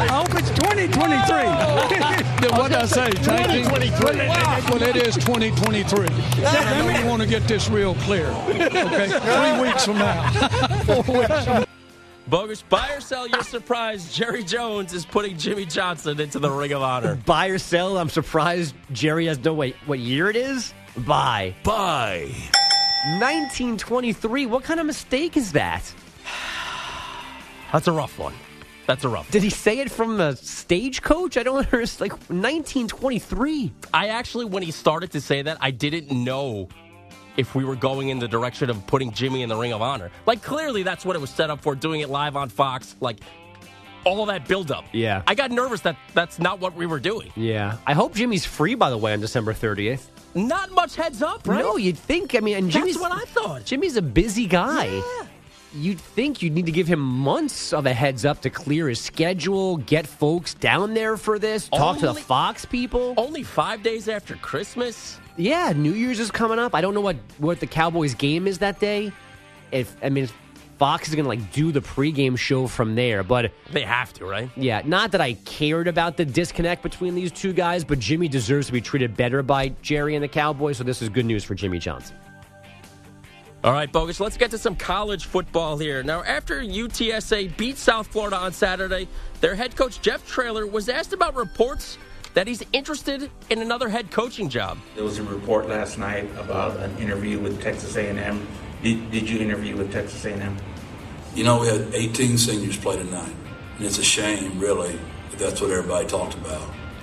[0.00, 2.48] I hope it's 2023.
[2.58, 3.10] what did I say?
[3.10, 4.16] 2023.
[4.70, 6.08] Well, it is 2023.
[6.46, 8.28] I know you want to get this real clear.
[8.28, 10.30] Okay, three weeks from now.
[10.84, 11.64] Four weeks from
[12.26, 16.72] Bogus, buy or sell, you're surprised Jerry Jones is putting Jimmy Johnson into the Ring
[16.72, 17.16] of Honor.
[17.26, 20.72] Buy or sell, I'm surprised Jerry has no wait what year it is?
[20.98, 21.54] Buy.
[21.62, 22.32] Buy.
[23.18, 24.46] 1923.
[24.46, 25.92] What kind of mistake is that?
[27.72, 28.32] That's a rough one.
[28.86, 29.30] That's a rough.
[29.30, 31.36] Did he say it from the stagecoach?
[31.36, 32.10] I don't understand.
[32.10, 33.72] Like 1923.
[33.92, 36.68] I actually, when he started to say that, I didn't know
[37.36, 40.10] if we were going in the direction of putting Jimmy in the Ring of Honor.
[40.26, 42.96] Like, clearly that's what it was set up for, doing it live on Fox.
[43.00, 43.18] Like,
[44.04, 44.84] all that buildup.
[44.92, 45.22] Yeah.
[45.26, 47.32] I got nervous that that's not what we were doing.
[47.36, 47.78] Yeah.
[47.86, 50.06] I hope Jimmy's free, by the way, on December 30th.
[50.34, 51.60] Not much heads up, right?
[51.60, 52.34] No, you'd think.
[52.34, 53.64] I mean, and That's what I thought.
[53.64, 54.86] Jimmy's a busy guy.
[54.86, 55.26] Yeah.
[55.76, 59.00] You'd think you'd need to give him months of a heads up to clear his
[59.00, 63.14] schedule, get folks down there for this, talk to the Fox people.
[63.16, 65.18] Only five days after Christmas.
[65.36, 66.74] Yeah, New Year's is coming up.
[66.74, 69.12] I don't know what what the Cowboys game is that day.
[69.72, 70.34] If I mean, if
[70.78, 74.26] Fox is going to like do the pregame show from there, but They have to,
[74.26, 74.50] right?
[74.56, 78.66] yeah, not that I cared about the disconnect between these two guys, but Jimmy deserves
[78.68, 80.78] to be treated better by Jerry and the Cowboys.
[80.78, 82.16] So this is good news for Jimmy Johnson.
[83.62, 86.02] All right, Bogus, let's get to some college football here.
[86.02, 89.08] Now, after UTSA beat South Florida on Saturday,
[89.40, 91.96] their head coach, Jeff Traylor was asked about reports
[92.34, 94.78] that he's interested in another head coaching job.
[94.94, 98.46] There was a report last night about an interview with Texas A&M.
[98.82, 100.56] Did, did you interview with Texas A&M?
[101.34, 103.34] You know, we had 18 seniors play tonight,
[103.76, 104.98] and it's a shame, really,
[105.30, 106.62] that that's what everybody talked about.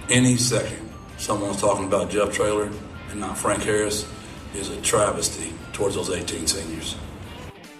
[0.09, 2.69] Any second, someone's talking about Jeff Traylor
[3.09, 4.07] and not Frank Harris
[4.53, 6.95] is a travesty towards those 18 seniors.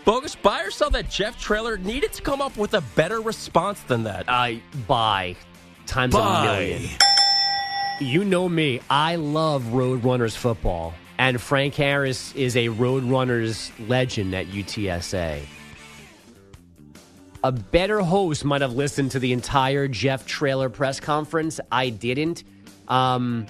[0.04, 3.82] Bogus, buy or sell that Jeff Traylor needed to come up with a better response
[3.82, 4.26] than that.
[4.28, 5.36] I buy
[5.86, 6.48] times Buy.
[6.48, 6.90] a million.
[8.02, 8.82] You know me.
[8.90, 10.96] I love Roadrunners football.
[11.20, 15.44] And Frank Harris is a Roadrunners legend at UTSA.
[17.44, 21.60] A better host might have listened to the entire Jeff Traylor press conference.
[21.72, 22.44] I didn't.
[22.88, 23.46] Um,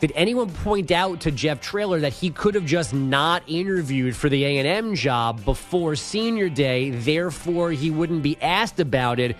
[0.00, 4.28] did anyone point out to Jeff Traylor that he could have just not interviewed for
[4.28, 9.34] the A&M job before senior day, therefore he wouldn't be asked about it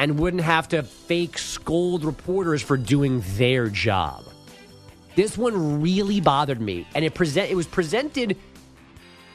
[0.00, 4.24] and wouldn't have to fake scold reporters for doing their job?
[5.14, 8.38] This one really bothered me, and it present it was presented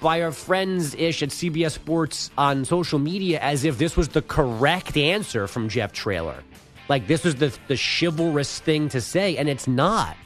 [0.02, 4.24] by our friends ish at CBS Sports on social media as if this was the
[4.24, 6.44] correct answer from Jeff Traylor.
[6.90, 10.18] Like this was the the chivalrous thing to say, and it's not.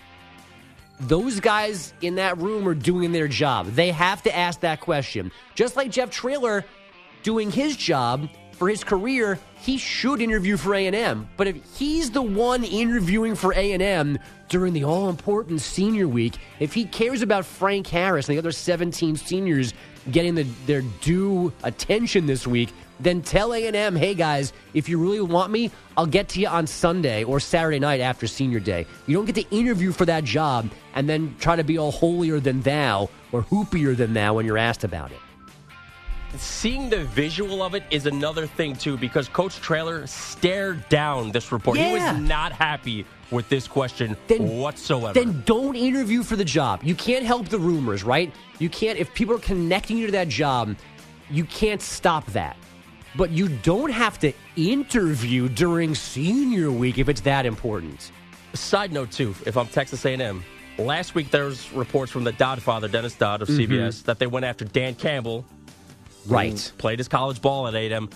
[1.01, 3.67] Those guys in that room are doing their job.
[3.67, 5.33] They have to ask that question.
[5.55, 6.63] Just like Jeff Traylor
[7.23, 11.29] doing his job for his career, he should interview for A&M.
[11.37, 14.19] But if he's the one interviewing for A&M
[14.49, 19.15] during the all-important senior week, if he cares about Frank Harris and the other 17
[19.15, 19.73] seniors
[20.11, 22.69] getting the, their due attention this week,
[22.99, 26.67] then tell A&M, hey guys, if you really want me, I'll get to you on
[26.67, 28.85] Sunday or Saturday night after senior day.
[29.07, 32.41] You don't get to interview for that job and then try to be all holier
[32.41, 35.19] than thou or hoopier than thou when you're asked about it.
[36.37, 41.51] Seeing the visual of it is another thing, too, because Coach Traylor stared down this
[41.51, 41.77] report.
[41.77, 45.13] He was not happy with this question Then- whatsoever.
[45.13, 46.81] Then don't interview for the job.
[46.83, 48.31] You can't help the rumors, right?
[48.59, 50.75] You can't, if people are connecting you to that job,
[51.29, 52.55] you can't stop that.
[53.15, 58.11] but you don't have to interview during senior week if it's that important.
[58.53, 60.43] Side note too, if I'm Texas A&M,
[60.77, 63.47] last week there was reports from the Dodd father, Dennis Dodd of.
[63.47, 63.73] Mm-hmm.
[63.73, 65.43] CBS, that they went after Dan Campbell,
[66.29, 66.71] Right.
[66.77, 68.09] Played his college ball at A&M.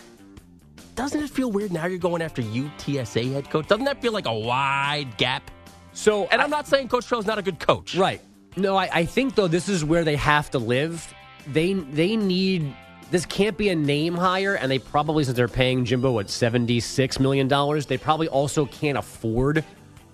[0.95, 3.67] Doesn't it feel weird now you're going after UTSA head coach?
[3.67, 5.49] Doesn't that feel like a wide gap?
[5.93, 8.21] So, and I'm not saying Coach Traylor's not a good coach, Right.
[8.55, 11.11] No, I, I think though this is where they have to live.
[11.47, 12.73] They they need
[13.09, 16.79] this can't be a name hire, and they probably since they're paying Jimbo what seventy
[16.79, 19.63] six million dollars, they probably also can't afford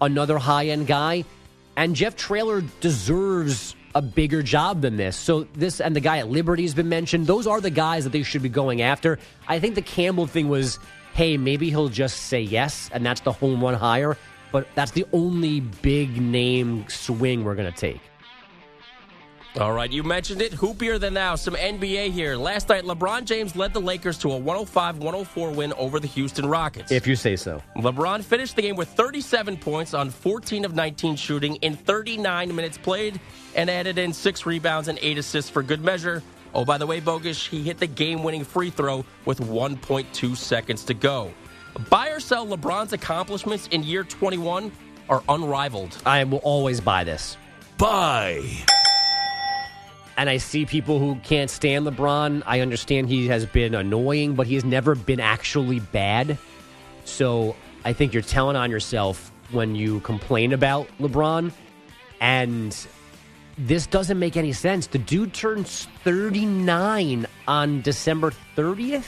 [0.02, 1.26] another high end guy.
[1.76, 5.16] And Jeff Traylor deserves a bigger job than this.
[5.16, 7.28] So this and the guy at Liberty has been mentioned.
[7.28, 9.20] Those are the guys that they should be going after.
[9.48, 10.80] I think the Campbell thing was,
[11.14, 14.18] hey, maybe he'll just say yes, and that's the home run hire.
[14.52, 18.02] But that's the only big name swing we're going to take.
[19.58, 20.54] All right, you mentioned it.
[20.54, 21.34] Hoopier than now.
[21.36, 22.36] Some NBA here.
[22.36, 26.46] Last night, LeBron James led the Lakers to a 105 104 win over the Houston
[26.46, 26.92] Rockets.
[26.92, 27.62] If you say so.
[27.76, 32.78] LeBron finished the game with 37 points on 14 of 19 shooting in 39 minutes
[32.78, 33.20] played
[33.56, 36.22] and added in six rebounds and eight assists for good measure.
[36.54, 40.84] Oh, by the way, Bogus, he hit the game winning free throw with 1.2 seconds
[40.86, 41.34] to go.
[41.90, 44.72] Buy or sell LeBron's accomplishments in year 21
[45.10, 45.98] are unrivaled.
[46.06, 47.36] I will always buy this.
[47.78, 48.44] Buy.
[50.20, 52.44] And I see people who can't stand LeBron.
[52.46, 56.38] I understand he has been annoying, but he has never been actually bad.
[57.06, 57.56] So
[57.86, 61.54] I think you're telling on yourself when you complain about LeBron.
[62.20, 62.76] And
[63.58, 64.88] this doesn't make any sense.
[64.88, 69.08] The dude turns 39 on December 30th.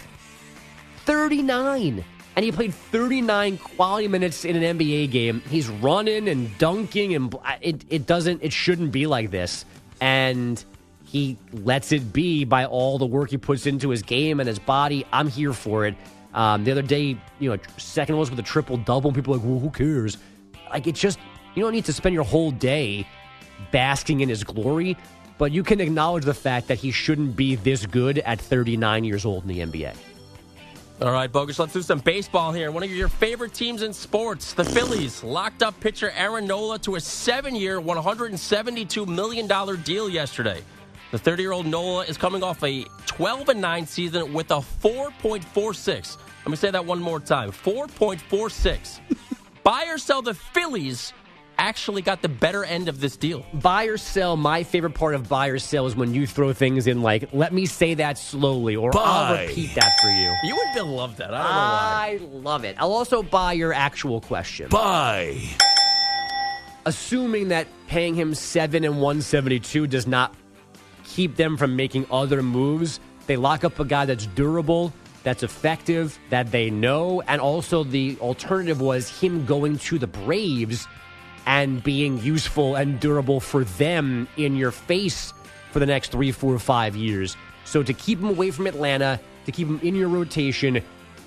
[1.04, 2.06] 39.
[2.38, 5.42] And he played 39 quality minutes in an NBA game.
[5.50, 9.66] He's running and dunking, and it, it doesn't, it shouldn't be like this.
[10.00, 10.64] And
[11.12, 14.60] he lets it be by all the work he puts into his game and his
[14.60, 15.06] body.
[15.12, 15.94] I'm here for it.
[16.34, 19.60] Um, the other day, you know, second was with a triple double, people like, well,
[19.60, 20.18] who cares?
[20.70, 21.20] Like, it's just,
[21.54, 23.06] you don't need to spend your whole day
[23.74, 24.96] basking in his glory,
[25.38, 29.26] but you can acknowledge the fact that he shouldn't be this good at 39 years
[29.26, 29.94] old in the NBA.
[31.02, 32.72] All right, Bogus, let's do some baseball here.
[32.72, 36.96] One of your favorite teams in sports, the Phillies, locked up pitcher Aaron Nola to
[36.96, 40.62] a seven year, $172 million deal yesterday.
[41.12, 44.56] The 30 year old Nola is coming off a 12 and 9 season with a
[44.56, 46.18] 4.46.
[46.46, 49.00] Let me say that one more time 4.46.
[49.64, 51.14] Buy or sell the Phillies
[51.58, 53.46] actually got the better end of this deal.
[53.54, 56.88] Buy or sell, my favorite part of buy or sell is when you throw things
[56.88, 60.36] in like, let me say that slowly, or I'll repeat that for you.
[60.44, 61.34] You would Bill love that.
[61.34, 62.42] I don't know why.
[62.42, 62.78] I love it.
[62.80, 64.70] I'll also buy your actual question.
[64.70, 65.40] Buy.
[66.86, 70.34] Assuming that paying him seven and one seventy two does not
[71.16, 74.94] keep them from making other moves, they lock up a guy that's durable,
[75.24, 80.88] that's effective, that they know, and also the alternative was him going to the Braves
[81.46, 85.34] and being useful and durable for them in your face
[85.72, 87.36] for the next three, four, five years.
[87.66, 90.82] So to keep him away from Atlanta, to keep him in your rotation,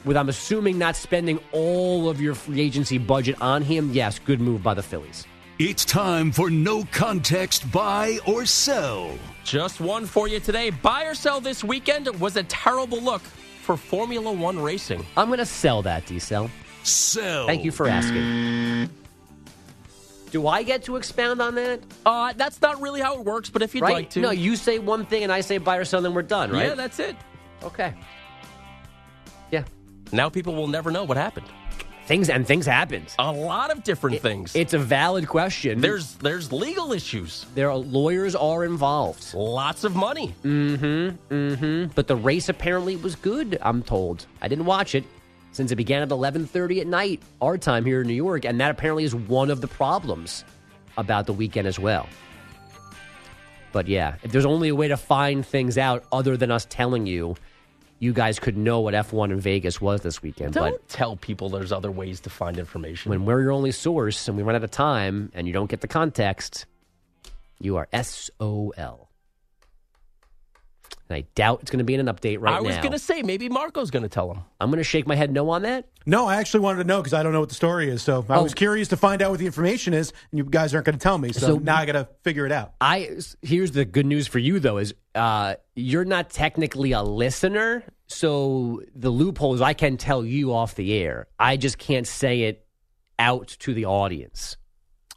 [0.04, 4.40] with I'm assuming not spending all of your free agency budget on him, yes, good
[4.40, 5.26] move by the Phillies.
[5.60, 9.16] It's time for no context buy or sell.
[9.44, 10.70] Just one for you today.
[10.70, 13.22] Buy or sell this weekend was a terrible look
[13.62, 15.06] for Formula One racing.
[15.16, 16.50] I'm going to sell that, D Cell.
[16.82, 17.46] Sell.
[17.46, 18.90] Thank you for asking.
[20.32, 21.80] Do I get to expound on that?
[22.04, 23.94] Uh, that's not really how it works, but if you'd right?
[23.94, 24.20] like to.
[24.20, 26.66] No, you say one thing and I say buy or sell, then we're done, right?
[26.66, 27.14] Yeah, that's it.
[27.62, 27.94] Okay.
[29.52, 29.62] Yeah.
[30.10, 31.46] Now people will never know what happened.
[32.06, 33.14] Things and things happened.
[33.18, 34.54] A lot of different things.
[34.54, 35.80] It's a valid question.
[35.80, 37.46] There's there's legal issues.
[37.54, 39.32] there are lawyers are involved.
[39.32, 40.34] Lots of money.
[40.44, 41.34] Mm-hmm.
[41.34, 41.92] Mm-hmm.
[41.94, 44.26] But the race apparently was good, I'm told.
[44.42, 45.04] I didn't watch it
[45.52, 48.70] since it began at 11:30 at night, our time here in New York, and that
[48.70, 50.44] apparently is one of the problems
[50.98, 52.06] about the weekend as well.
[53.72, 57.06] But yeah, if there's only a way to find things out other than us telling
[57.06, 57.34] you,
[57.98, 60.54] you guys could know what F1 in Vegas was this weekend.
[60.54, 63.10] Don't but tell people there's other ways to find information.
[63.10, 65.80] when we're your only source and we run out of time and you don't get
[65.80, 66.66] the context,
[67.60, 69.03] you are SOL.
[71.08, 72.58] And I doubt it's going to be in an update right now.
[72.58, 74.40] I was going to say maybe Marco's going to tell him.
[74.58, 75.86] I'm going to shake my head no on that.
[76.06, 78.02] No, I actually wanted to know because I don't know what the story is.
[78.02, 78.42] So I Oh.
[78.42, 81.02] was curious to find out what the information is, and you guys aren't going to
[81.02, 81.32] tell me.
[81.32, 82.72] So, So- now I got to figure it out.
[82.80, 87.84] I here's the good news for you though is uh, you're not technically a listener,
[88.06, 91.26] so the loophole is I can tell you off the air.
[91.38, 92.66] I just can't say it
[93.18, 94.56] out to the audience.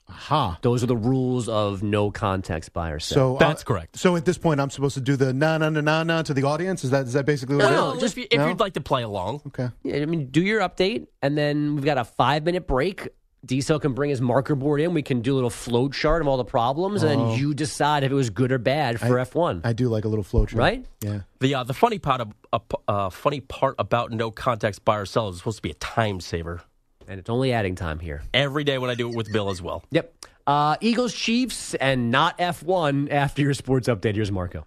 [0.10, 0.58] Aha.
[0.62, 3.98] Those are the rules of no context by or So That's uh, correct.
[3.98, 6.34] So at this point, I'm supposed to do the na na na na na to
[6.34, 6.84] the audience.
[6.84, 8.02] Is that is that basically what No, it is?
[8.02, 8.48] just if No?
[8.48, 9.42] you'd like to play along.
[9.48, 9.70] Okay.
[9.84, 13.10] Yeah, I mean, do your update, and then we've got a five minute break.
[13.46, 14.94] Diesel can bring his marker board in.
[14.94, 17.30] We can do a little flow chart of all the problems, and Oh.
[17.30, 19.62] then you decide if it was good or bad for F1.
[19.64, 20.60] I do like a little flow chart.
[20.60, 20.86] Right?
[21.02, 21.20] Yeah.
[21.40, 25.06] The uh, the funny part of, uh, uh, funny part about no context buy or
[25.06, 26.62] sell is supposed to be a time saver.
[27.08, 28.24] And it's only adding time here.
[28.34, 29.84] Every day when I do it with Bill as well.
[29.92, 30.26] Yep.
[30.46, 34.16] Uh, Eagles, Chiefs, and not F1 after your sports update.
[34.16, 34.66] Here's Marco.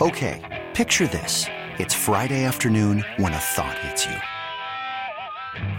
[0.00, 1.46] Okay, picture this.
[1.78, 4.16] It's Friday afternoon when a thought hits you.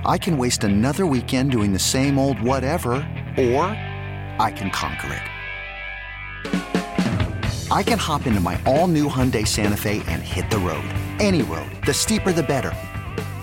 [0.05, 2.91] I can waste another weekend doing the same old whatever,
[3.37, 3.65] or
[4.39, 5.21] I can conquer it.
[7.71, 10.83] I can hop into my all new Hyundai Santa Fe and hit the road.
[11.19, 11.69] Any road.
[11.85, 12.73] The steeper, the better.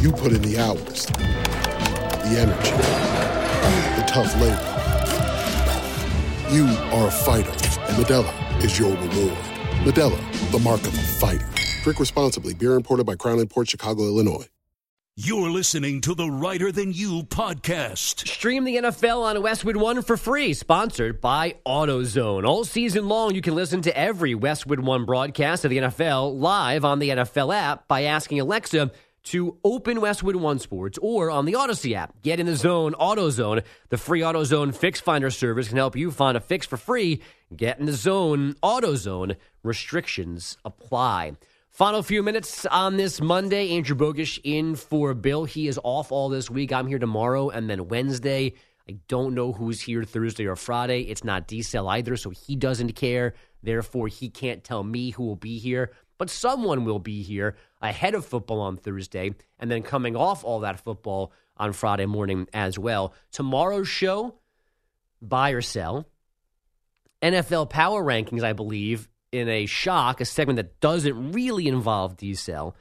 [0.00, 2.70] You put in the hours, the energy,
[3.96, 4.68] the tough labor.
[6.52, 9.38] You are a fighter, and Modelo is your reward.
[9.84, 11.48] Modelo, the mark of a fighter.
[11.82, 12.54] Drink responsibly.
[12.54, 14.46] Beer imported by Crown Port Chicago, Illinois.
[15.14, 18.26] You're listening to the Reiter Than You podcast.
[18.26, 22.46] Stream the NFL on Westwood One for free, sponsored by AutoZone.
[22.48, 26.86] All season long, you can listen to every Westwood One broadcast of the NFL live
[26.86, 28.90] on the NFL app by asking Alexa
[29.24, 32.20] to open Westwood One Sports or on the Audacy app.
[32.22, 33.62] Get in the zone, AutoZone.
[33.88, 37.22] The free AutoZone Fix Finder service can help you find a fix for free.
[37.54, 39.36] Get in the zone, AutoZone.
[39.62, 41.32] Restrictions apply.
[41.70, 43.70] Final few minutes on this Monday.
[43.70, 45.44] Andrew Bogusch in for Bill.
[45.44, 46.72] He is off all this week.
[46.72, 48.54] I'm here tomorrow and then Wednesday.
[48.88, 51.02] I don't know who's here Thursday or Friday.
[51.02, 53.34] It's not D-Cell either, so he doesn't care.
[53.62, 55.92] Therefore, he can't tell me who will be here.
[56.22, 60.60] But someone will be here ahead of football on Thursday and then coming off all
[60.60, 63.12] that football on Friday morning as well.
[63.32, 64.36] Tomorrow's show,
[65.20, 66.06] buy or sell.
[67.22, 72.76] NFL Power Rankings, I believe, in a shock, a segment that doesn't really involve D-Cell.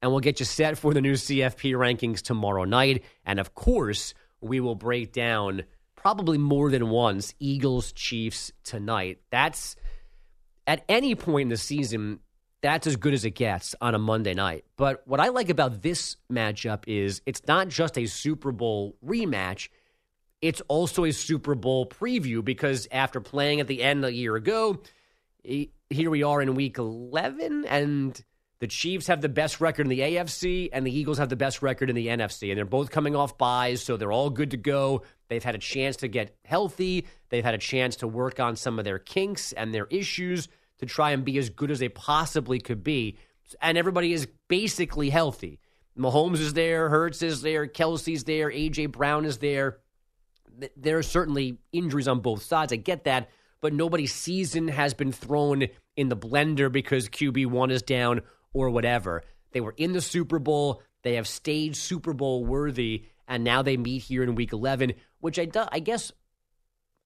[0.00, 3.02] And we'll get you set for the new CFP rankings tomorrow night.
[3.26, 5.64] And of course, we will break down
[5.96, 9.18] probably more than once Eagles Chiefs tonight.
[9.32, 9.74] That's
[10.68, 12.20] at any point in the season,
[12.60, 14.64] that's as good as it gets on a Monday night.
[14.76, 19.68] But what I like about this matchup is it's not just a Super Bowl rematch,
[20.40, 24.80] it's also a Super Bowl preview because after playing at the end a year ago,
[25.42, 28.24] here we are in week 11 and
[28.60, 31.62] the Chiefs have the best record in the AFC and the Eagles have the best
[31.62, 34.56] record in the NFC and they're both coming off buys so they're all good to
[34.56, 35.02] go.
[35.28, 37.06] They've had a chance to get healthy.
[37.30, 40.48] They've had a chance to work on some of their kinks and their issues
[40.78, 43.18] to try and be as good as they possibly could be.
[43.60, 45.60] And everybody is basically healthy.
[45.96, 49.78] Mahomes is there, Hurts is there, Kelce's there, AJ Brown is there.
[50.76, 52.72] There are certainly injuries on both sides.
[52.72, 53.28] I get that
[53.60, 55.66] but nobody's season has been thrown
[55.96, 58.22] in the blender because QB1 is down
[58.52, 59.24] or whatever.
[59.52, 60.82] They were in the Super Bowl.
[61.02, 65.38] They have stayed Super Bowl worthy, and now they meet here in week 11, which
[65.38, 66.12] I, do, I guess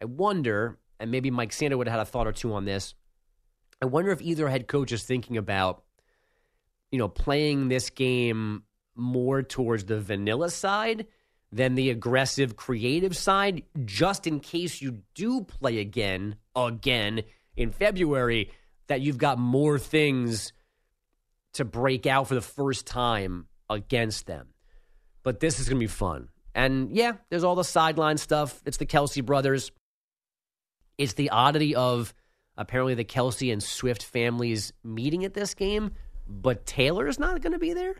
[0.00, 2.94] I wonder, and maybe Mike Sando would have had a thought or two on this.
[3.82, 5.82] I wonder if either head coach is thinking about,
[6.92, 8.62] you know, playing this game
[8.94, 11.08] more towards the vanilla side
[11.50, 17.22] than the aggressive creative side just in case you do play again again
[17.56, 18.52] in February
[18.86, 20.52] that you've got more things
[21.54, 24.48] to break out for the first time against them.
[25.24, 26.28] But this is going to be fun.
[26.54, 28.62] And yeah, there's all the sideline stuff.
[28.64, 29.72] It's the Kelce brothers.
[30.98, 32.14] It's the oddity of
[32.56, 35.92] apparently the Kelce and Swift families meeting at this game,
[36.28, 37.96] but Taylor's not going to be there.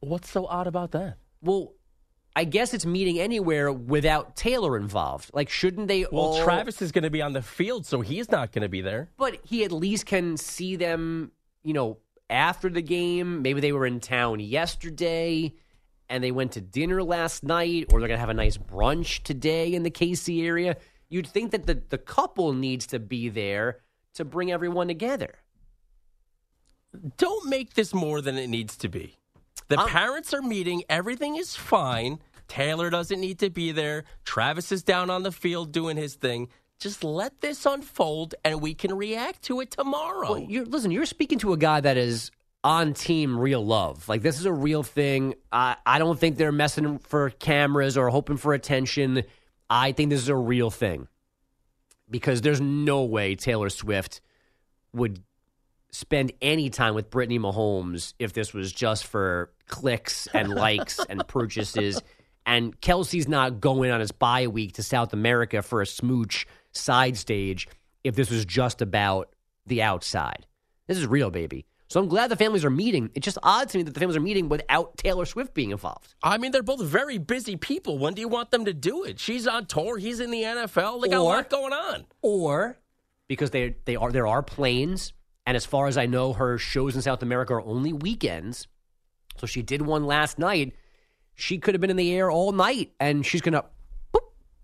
[0.00, 1.18] What's so odd about that?
[1.40, 1.74] Well,
[2.34, 5.30] I guess it's meeting anywhere without Taylor involved.
[5.32, 6.44] Like, shouldn't they Well, all?
[6.44, 9.10] Travis is going to be on the field, so he's not going to be there.
[9.16, 11.32] But he at least can see them,
[11.62, 13.40] you know, after the game.
[13.40, 15.54] Maybe they were in town yesterday
[16.08, 19.22] and they went to dinner last night, or they're going to have a nice brunch
[19.22, 20.76] today in the KC area.
[21.08, 23.80] You'd think that the, the couple needs to be there
[24.14, 25.36] to bring everyone together.
[27.16, 29.16] Don't make this more than it needs to be.
[29.68, 30.84] The um, parents are meeting.
[30.88, 32.18] Everything is fine.
[32.48, 34.04] Taylor doesn't need to be there.
[34.24, 36.48] Travis is down on the field doing his thing.
[36.78, 40.32] Just let this unfold, and we can react to it tomorrow.
[40.32, 42.30] Well, you're, listen, you're speaking to a guy that is
[42.62, 44.08] on team real love.
[44.08, 45.34] Like this is a real thing.
[45.52, 49.22] I, I don't think they're messing for cameras or hoping for attention.
[49.68, 51.08] I think this is a real thing
[52.08, 54.20] because there's no way Taylor Swift
[54.92, 55.22] would
[55.90, 61.26] spend any time with Brittany Mahomes if this was just for clicks and likes and
[61.26, 62.00] purchases.
[62.44, 67.16] And Kelce's not going on his bye week to South America for a smooch side
[67.16, 67.66] stage
[68.04, 69.34] if this was just about
[69.66, 70.46] the outside.
[70.86, 71.66] This is real, baby.
[71.88, 73.10] So I'm glad the families are meeting.
[73.14, 76.14] It's just odd to me that the families are meeting without Taylor Swift being involved.
[76.22, 77.98] I mean, they're both very busy people.
[77.98, 79.20] When do you want them to do it?
[79.20, 79.96] She's on tour.
[79.96, 81.02] He's in the NFL.
[81.02, 82.06] They got a lot going on.
[82.22, 82.78] Or
[83.28, 85.12] because they they are there are planes,
[85.46, 88.66] and as far as I know, her shows in South America are only weekends.
[89.36, 90.74] So she did one last night.
[91.34, 93.64] She could have been in the air all night, and she's gonna
[94.12, 94.22] boop,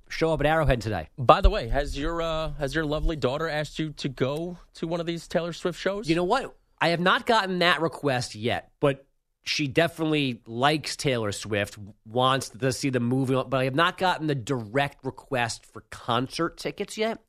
[0.08, 1.08] show up at Arrowhead today.
[1.18, 4.88] By the way, has your uh, has your lovely daughter asked you to go to
[4.88, 6.08] one of these Taylor Swift shows?
[6.08, 6.56] You know what?
[6.82, 9.06] I have not gotten that request yet, but
[9.44, 14.26] she definitely likes Taylor Swift, wants to see the movie, but I have not gotten
[14.26, 17.20] the direct request for concert tickets yet.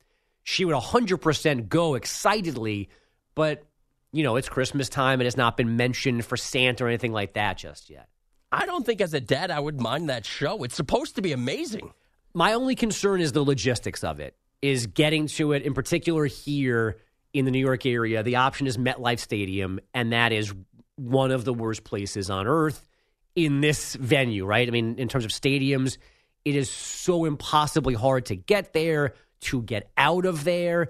[0.42, 2.88] She would 100% go excitedly,
[3.36, 3.62] but
[4.10, 7.34] you know, it's Christmas time and it's not been mentioned for Santa or anything like
[7.34, 8.08] that just yet.
[8.50, 10.64] I don't think as a dad I would mind that show.
[10.64, 11.92] It's supposed to be amazing.
[12.34, 16.96] My only concern is the logistics of it, is getting to it, in particular here
[17.34, 18.22] in the New York area.
[18.22, 20.54] The option is MetLife Stadium, and that is
[20.96, 22.88] one of the worst places on earth
[23.34, 24.66] in this venue, right?
[24.66, 25.98] I mean, in terms of stadiums,
[26.44, 30.88] it is so impossibly hard to get there, to get out of there.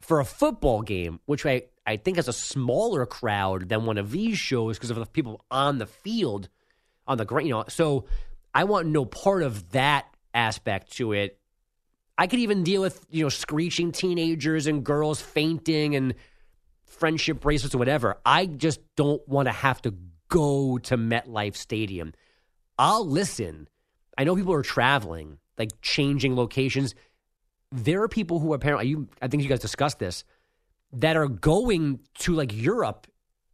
[0.00, 4.10] For a football game, which I, I think has a smaller crowd than one of
[4.10, 6.48] these shows because of the people on the field,
[7.06, 7.64] on the ground, you know.
[7.68, 8.06] So
[8.52, 11.38] I want no part of that aspect to it.
[12.18, 16.14] I could even deal with, you know, screeching teenagers and girls fainting and
[16.84, 18.18] friendship bracelets or whatever.
[18.24, 19.94] I just don't want to have to
[20.28, 22.12] go to MetLife Stadium.
[22.78, 23.68] I'll listen.
[24.16, 26.94] I know people are traveling, like changing locations.
[27.70, 30.24] There are people who apparently you I think you guys discussed this
[30.92, 33.06] that are going to like Europe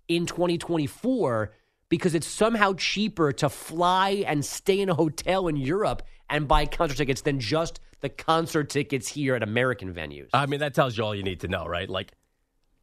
[0.08, 1.52] in 2024
[1.88, 6.66] because it's somehow cheaper to fly and stay in a hotel in Europe and buy
[6.66, 10.28] concert tickets than just the concert tickets here at American venues.
[10.32, 11.88] I mean, that tells you all you need to know, right?
[11.88, 12.12] Like,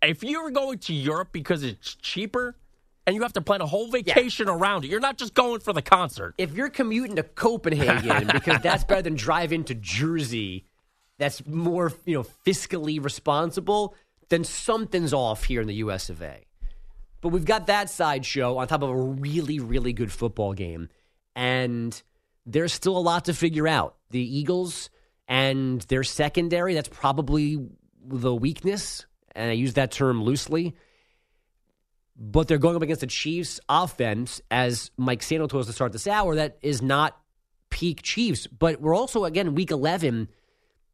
[0.02, 2.56] if you're going to Europe because it's cheaper
[3.08, 5.74] and you have to plan a whole vacation around it, you're not just going for
[5.74, 6.36] the concert.
[6.38, 10.66] If you're commuting to Copenhagen because that's better than driving to Jersey,
[11.18, 13.96] that's more, you know, fiscally responsible,
[14.30, 16.46] then something's off here in the US of A.
[17.26, 20.90] But we've got that sideshow on top of a really, really good football game.
[21.36, 22.00] And
[22.46, 23.96] there's still a lot to figure out.
[24.12, 24.92] The Eagles
[25.28, 27.58] and their secondary, that's probably
[28.06, 29.08] the weakness.
[29.34, 30.76] And I use that term loosely.
[32.16, 35.94] But they're going up against the Chiefs offense, as Mike Sando told us to start
[35.94, 37.20] this hour, that is not
[37.72, 38.46] peak Chiefs.
[38.46, 40.30] But we're also, again, week 11.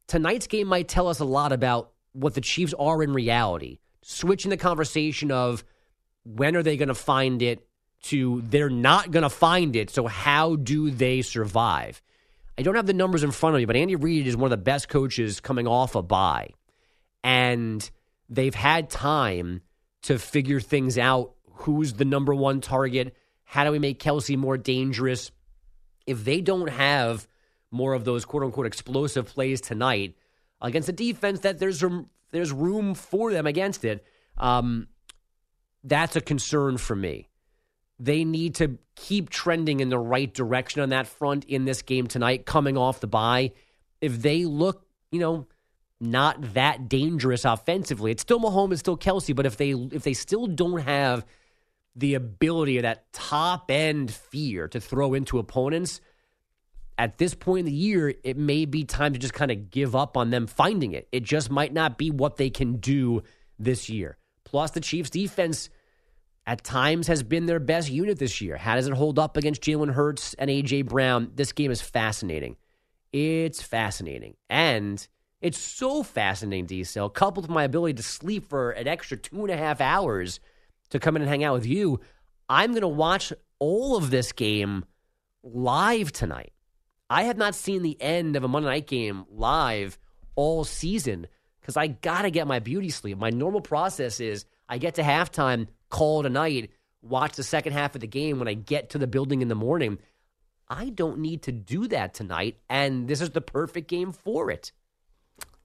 [0.07, 3.79] Tonight's game might tell us a lot about what the Chiefs are in reality.
[4.01, 5.65] Switching the conversation of
[6.23, 7.67] when are they going to find it
[8.03, 9.89] to they're not going to find it.
[9.89, 12.01] So how do they survive?
[12.57, 14.57] I don't have the numbers in front of me, but Andy Reid is one of
[14.57, 16.51] the best coaches coming off a bye.
[17.23, 17.87] And
[18.29, 19.61] they've had time
[20.03, 21.33] to figure things out.
[21.53, 23.15] Who's the number one target?
[23.43, 25.31] How do we make Kelce more dangerous?
[26.07, 27.27] If they don't have
[27.69, 30.15] more of those quote unquote explosive plays tonight
[30.61, 34.05] against a defense that there's room, there's room for them against it,
[34.37, 34.87] um,
[35.83, 37.29] that's a concern for me.
[37.99, 42.07] They need to keep trending in the right direction on that front in this game
[42.07, 43.51] tonight, coming off the bye.
[43.99, 45.47] If they look, you know,
[45.99, 48.11] not that dangerous offensively.
[48.11, 51.23] It's still Mahomes, it's still Kelce, but if they if they still don't have
[51.95, 56.01] the ability of that top end fear to throw into opponents,
[56.97, 59.95] at this point in the year, it may be time to just kind of give
[59.95, 61.07] up on them finding it.
[61.11, 63.21] It just might not be what they can do
[63.59, 64.17] this year.
[64.51, 65.69] Plus, the Chiefs' defense
[66.45, 68.57] at times has been their best unit this year.
[68.57, 70.81] How does it hold up against Jalen Hurts and A.J.
[70.81, 71.31] Brown?
[71.33, 72.57] This game is fascinating.
[73.13, 74.35] It's fascinating.
[74.49, 75.07] And
[75.39, 79.41] it's so fascinating, D cell, coupled with my ability to sleep for an extra two
[79.41, 80.41] and a half hours
[80.89, 82.01] to come in and hang out with you.
[82.49, 84.83] I'm going to watch all of this game
[85.43, 86.51] live tonight.
[87.09, 89.97] I have not seen the end of a Monday night game live
[90.35, 91.27] all season
[91.61, 93.17] because I got to get my beauty sleep.
[93.17, 97.73] My normal process is I get to halftime, call it a night, watch the second
[97.73, 99.99] half of the game when I get to the building in the morning.
[100.69, 104.71] I don't need to do that tonight, and this is the perfect game for it.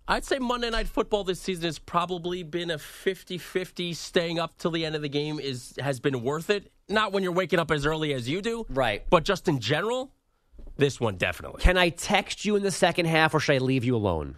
[0.09, 3.94] I'd say Monday Night Football this season has probably been a 50-50.
[3.94, 6.70] Staying up till the end of the game is has been worth it.
[6.88, 9.03] Not when you're waking up as early as you do, right?
[9.11, 10.12] But just in general,
[10.76, 11.61] this one definitely.
[11.61, 14.36] Can I text you in the second half, or should I leave you alone?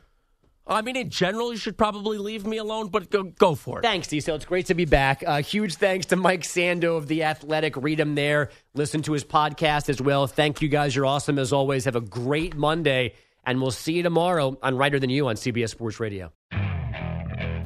[0.69, 3.83] I mean, in general, you should probably leave me alone, but go go for it.
[3.83, 4.37] Thanks, Diesel.
[4.37, 5.25] It's great to be back.
[5.27, 7.77] Uh, huge thanks to Mike Sando of The Athletic.
[7.77, 8.51] Read him there.
[8.75, 10.27] Listen to his podcast as well.
[10.27, 10.95] Thank you guys.
[10.95, 11.87] You're awesome as always.
[11.87, 13.15] Have a great Monday,
[13.47, 16.33] and we'll see you tomorrow on Reiter Than You on CBS Sports Radio.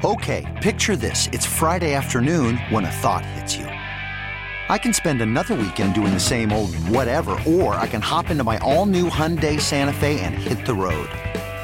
[0.05, 1.29] Okay, picture this.
[1.33, 3.67] It's Friday afternoon when a thought hits you.
[3.67, 8.43] I can spend another weekend doing the same old whatever, or I can hop into
[8.43, 11.09] my all new Hyundai Santa Fe and hit the road.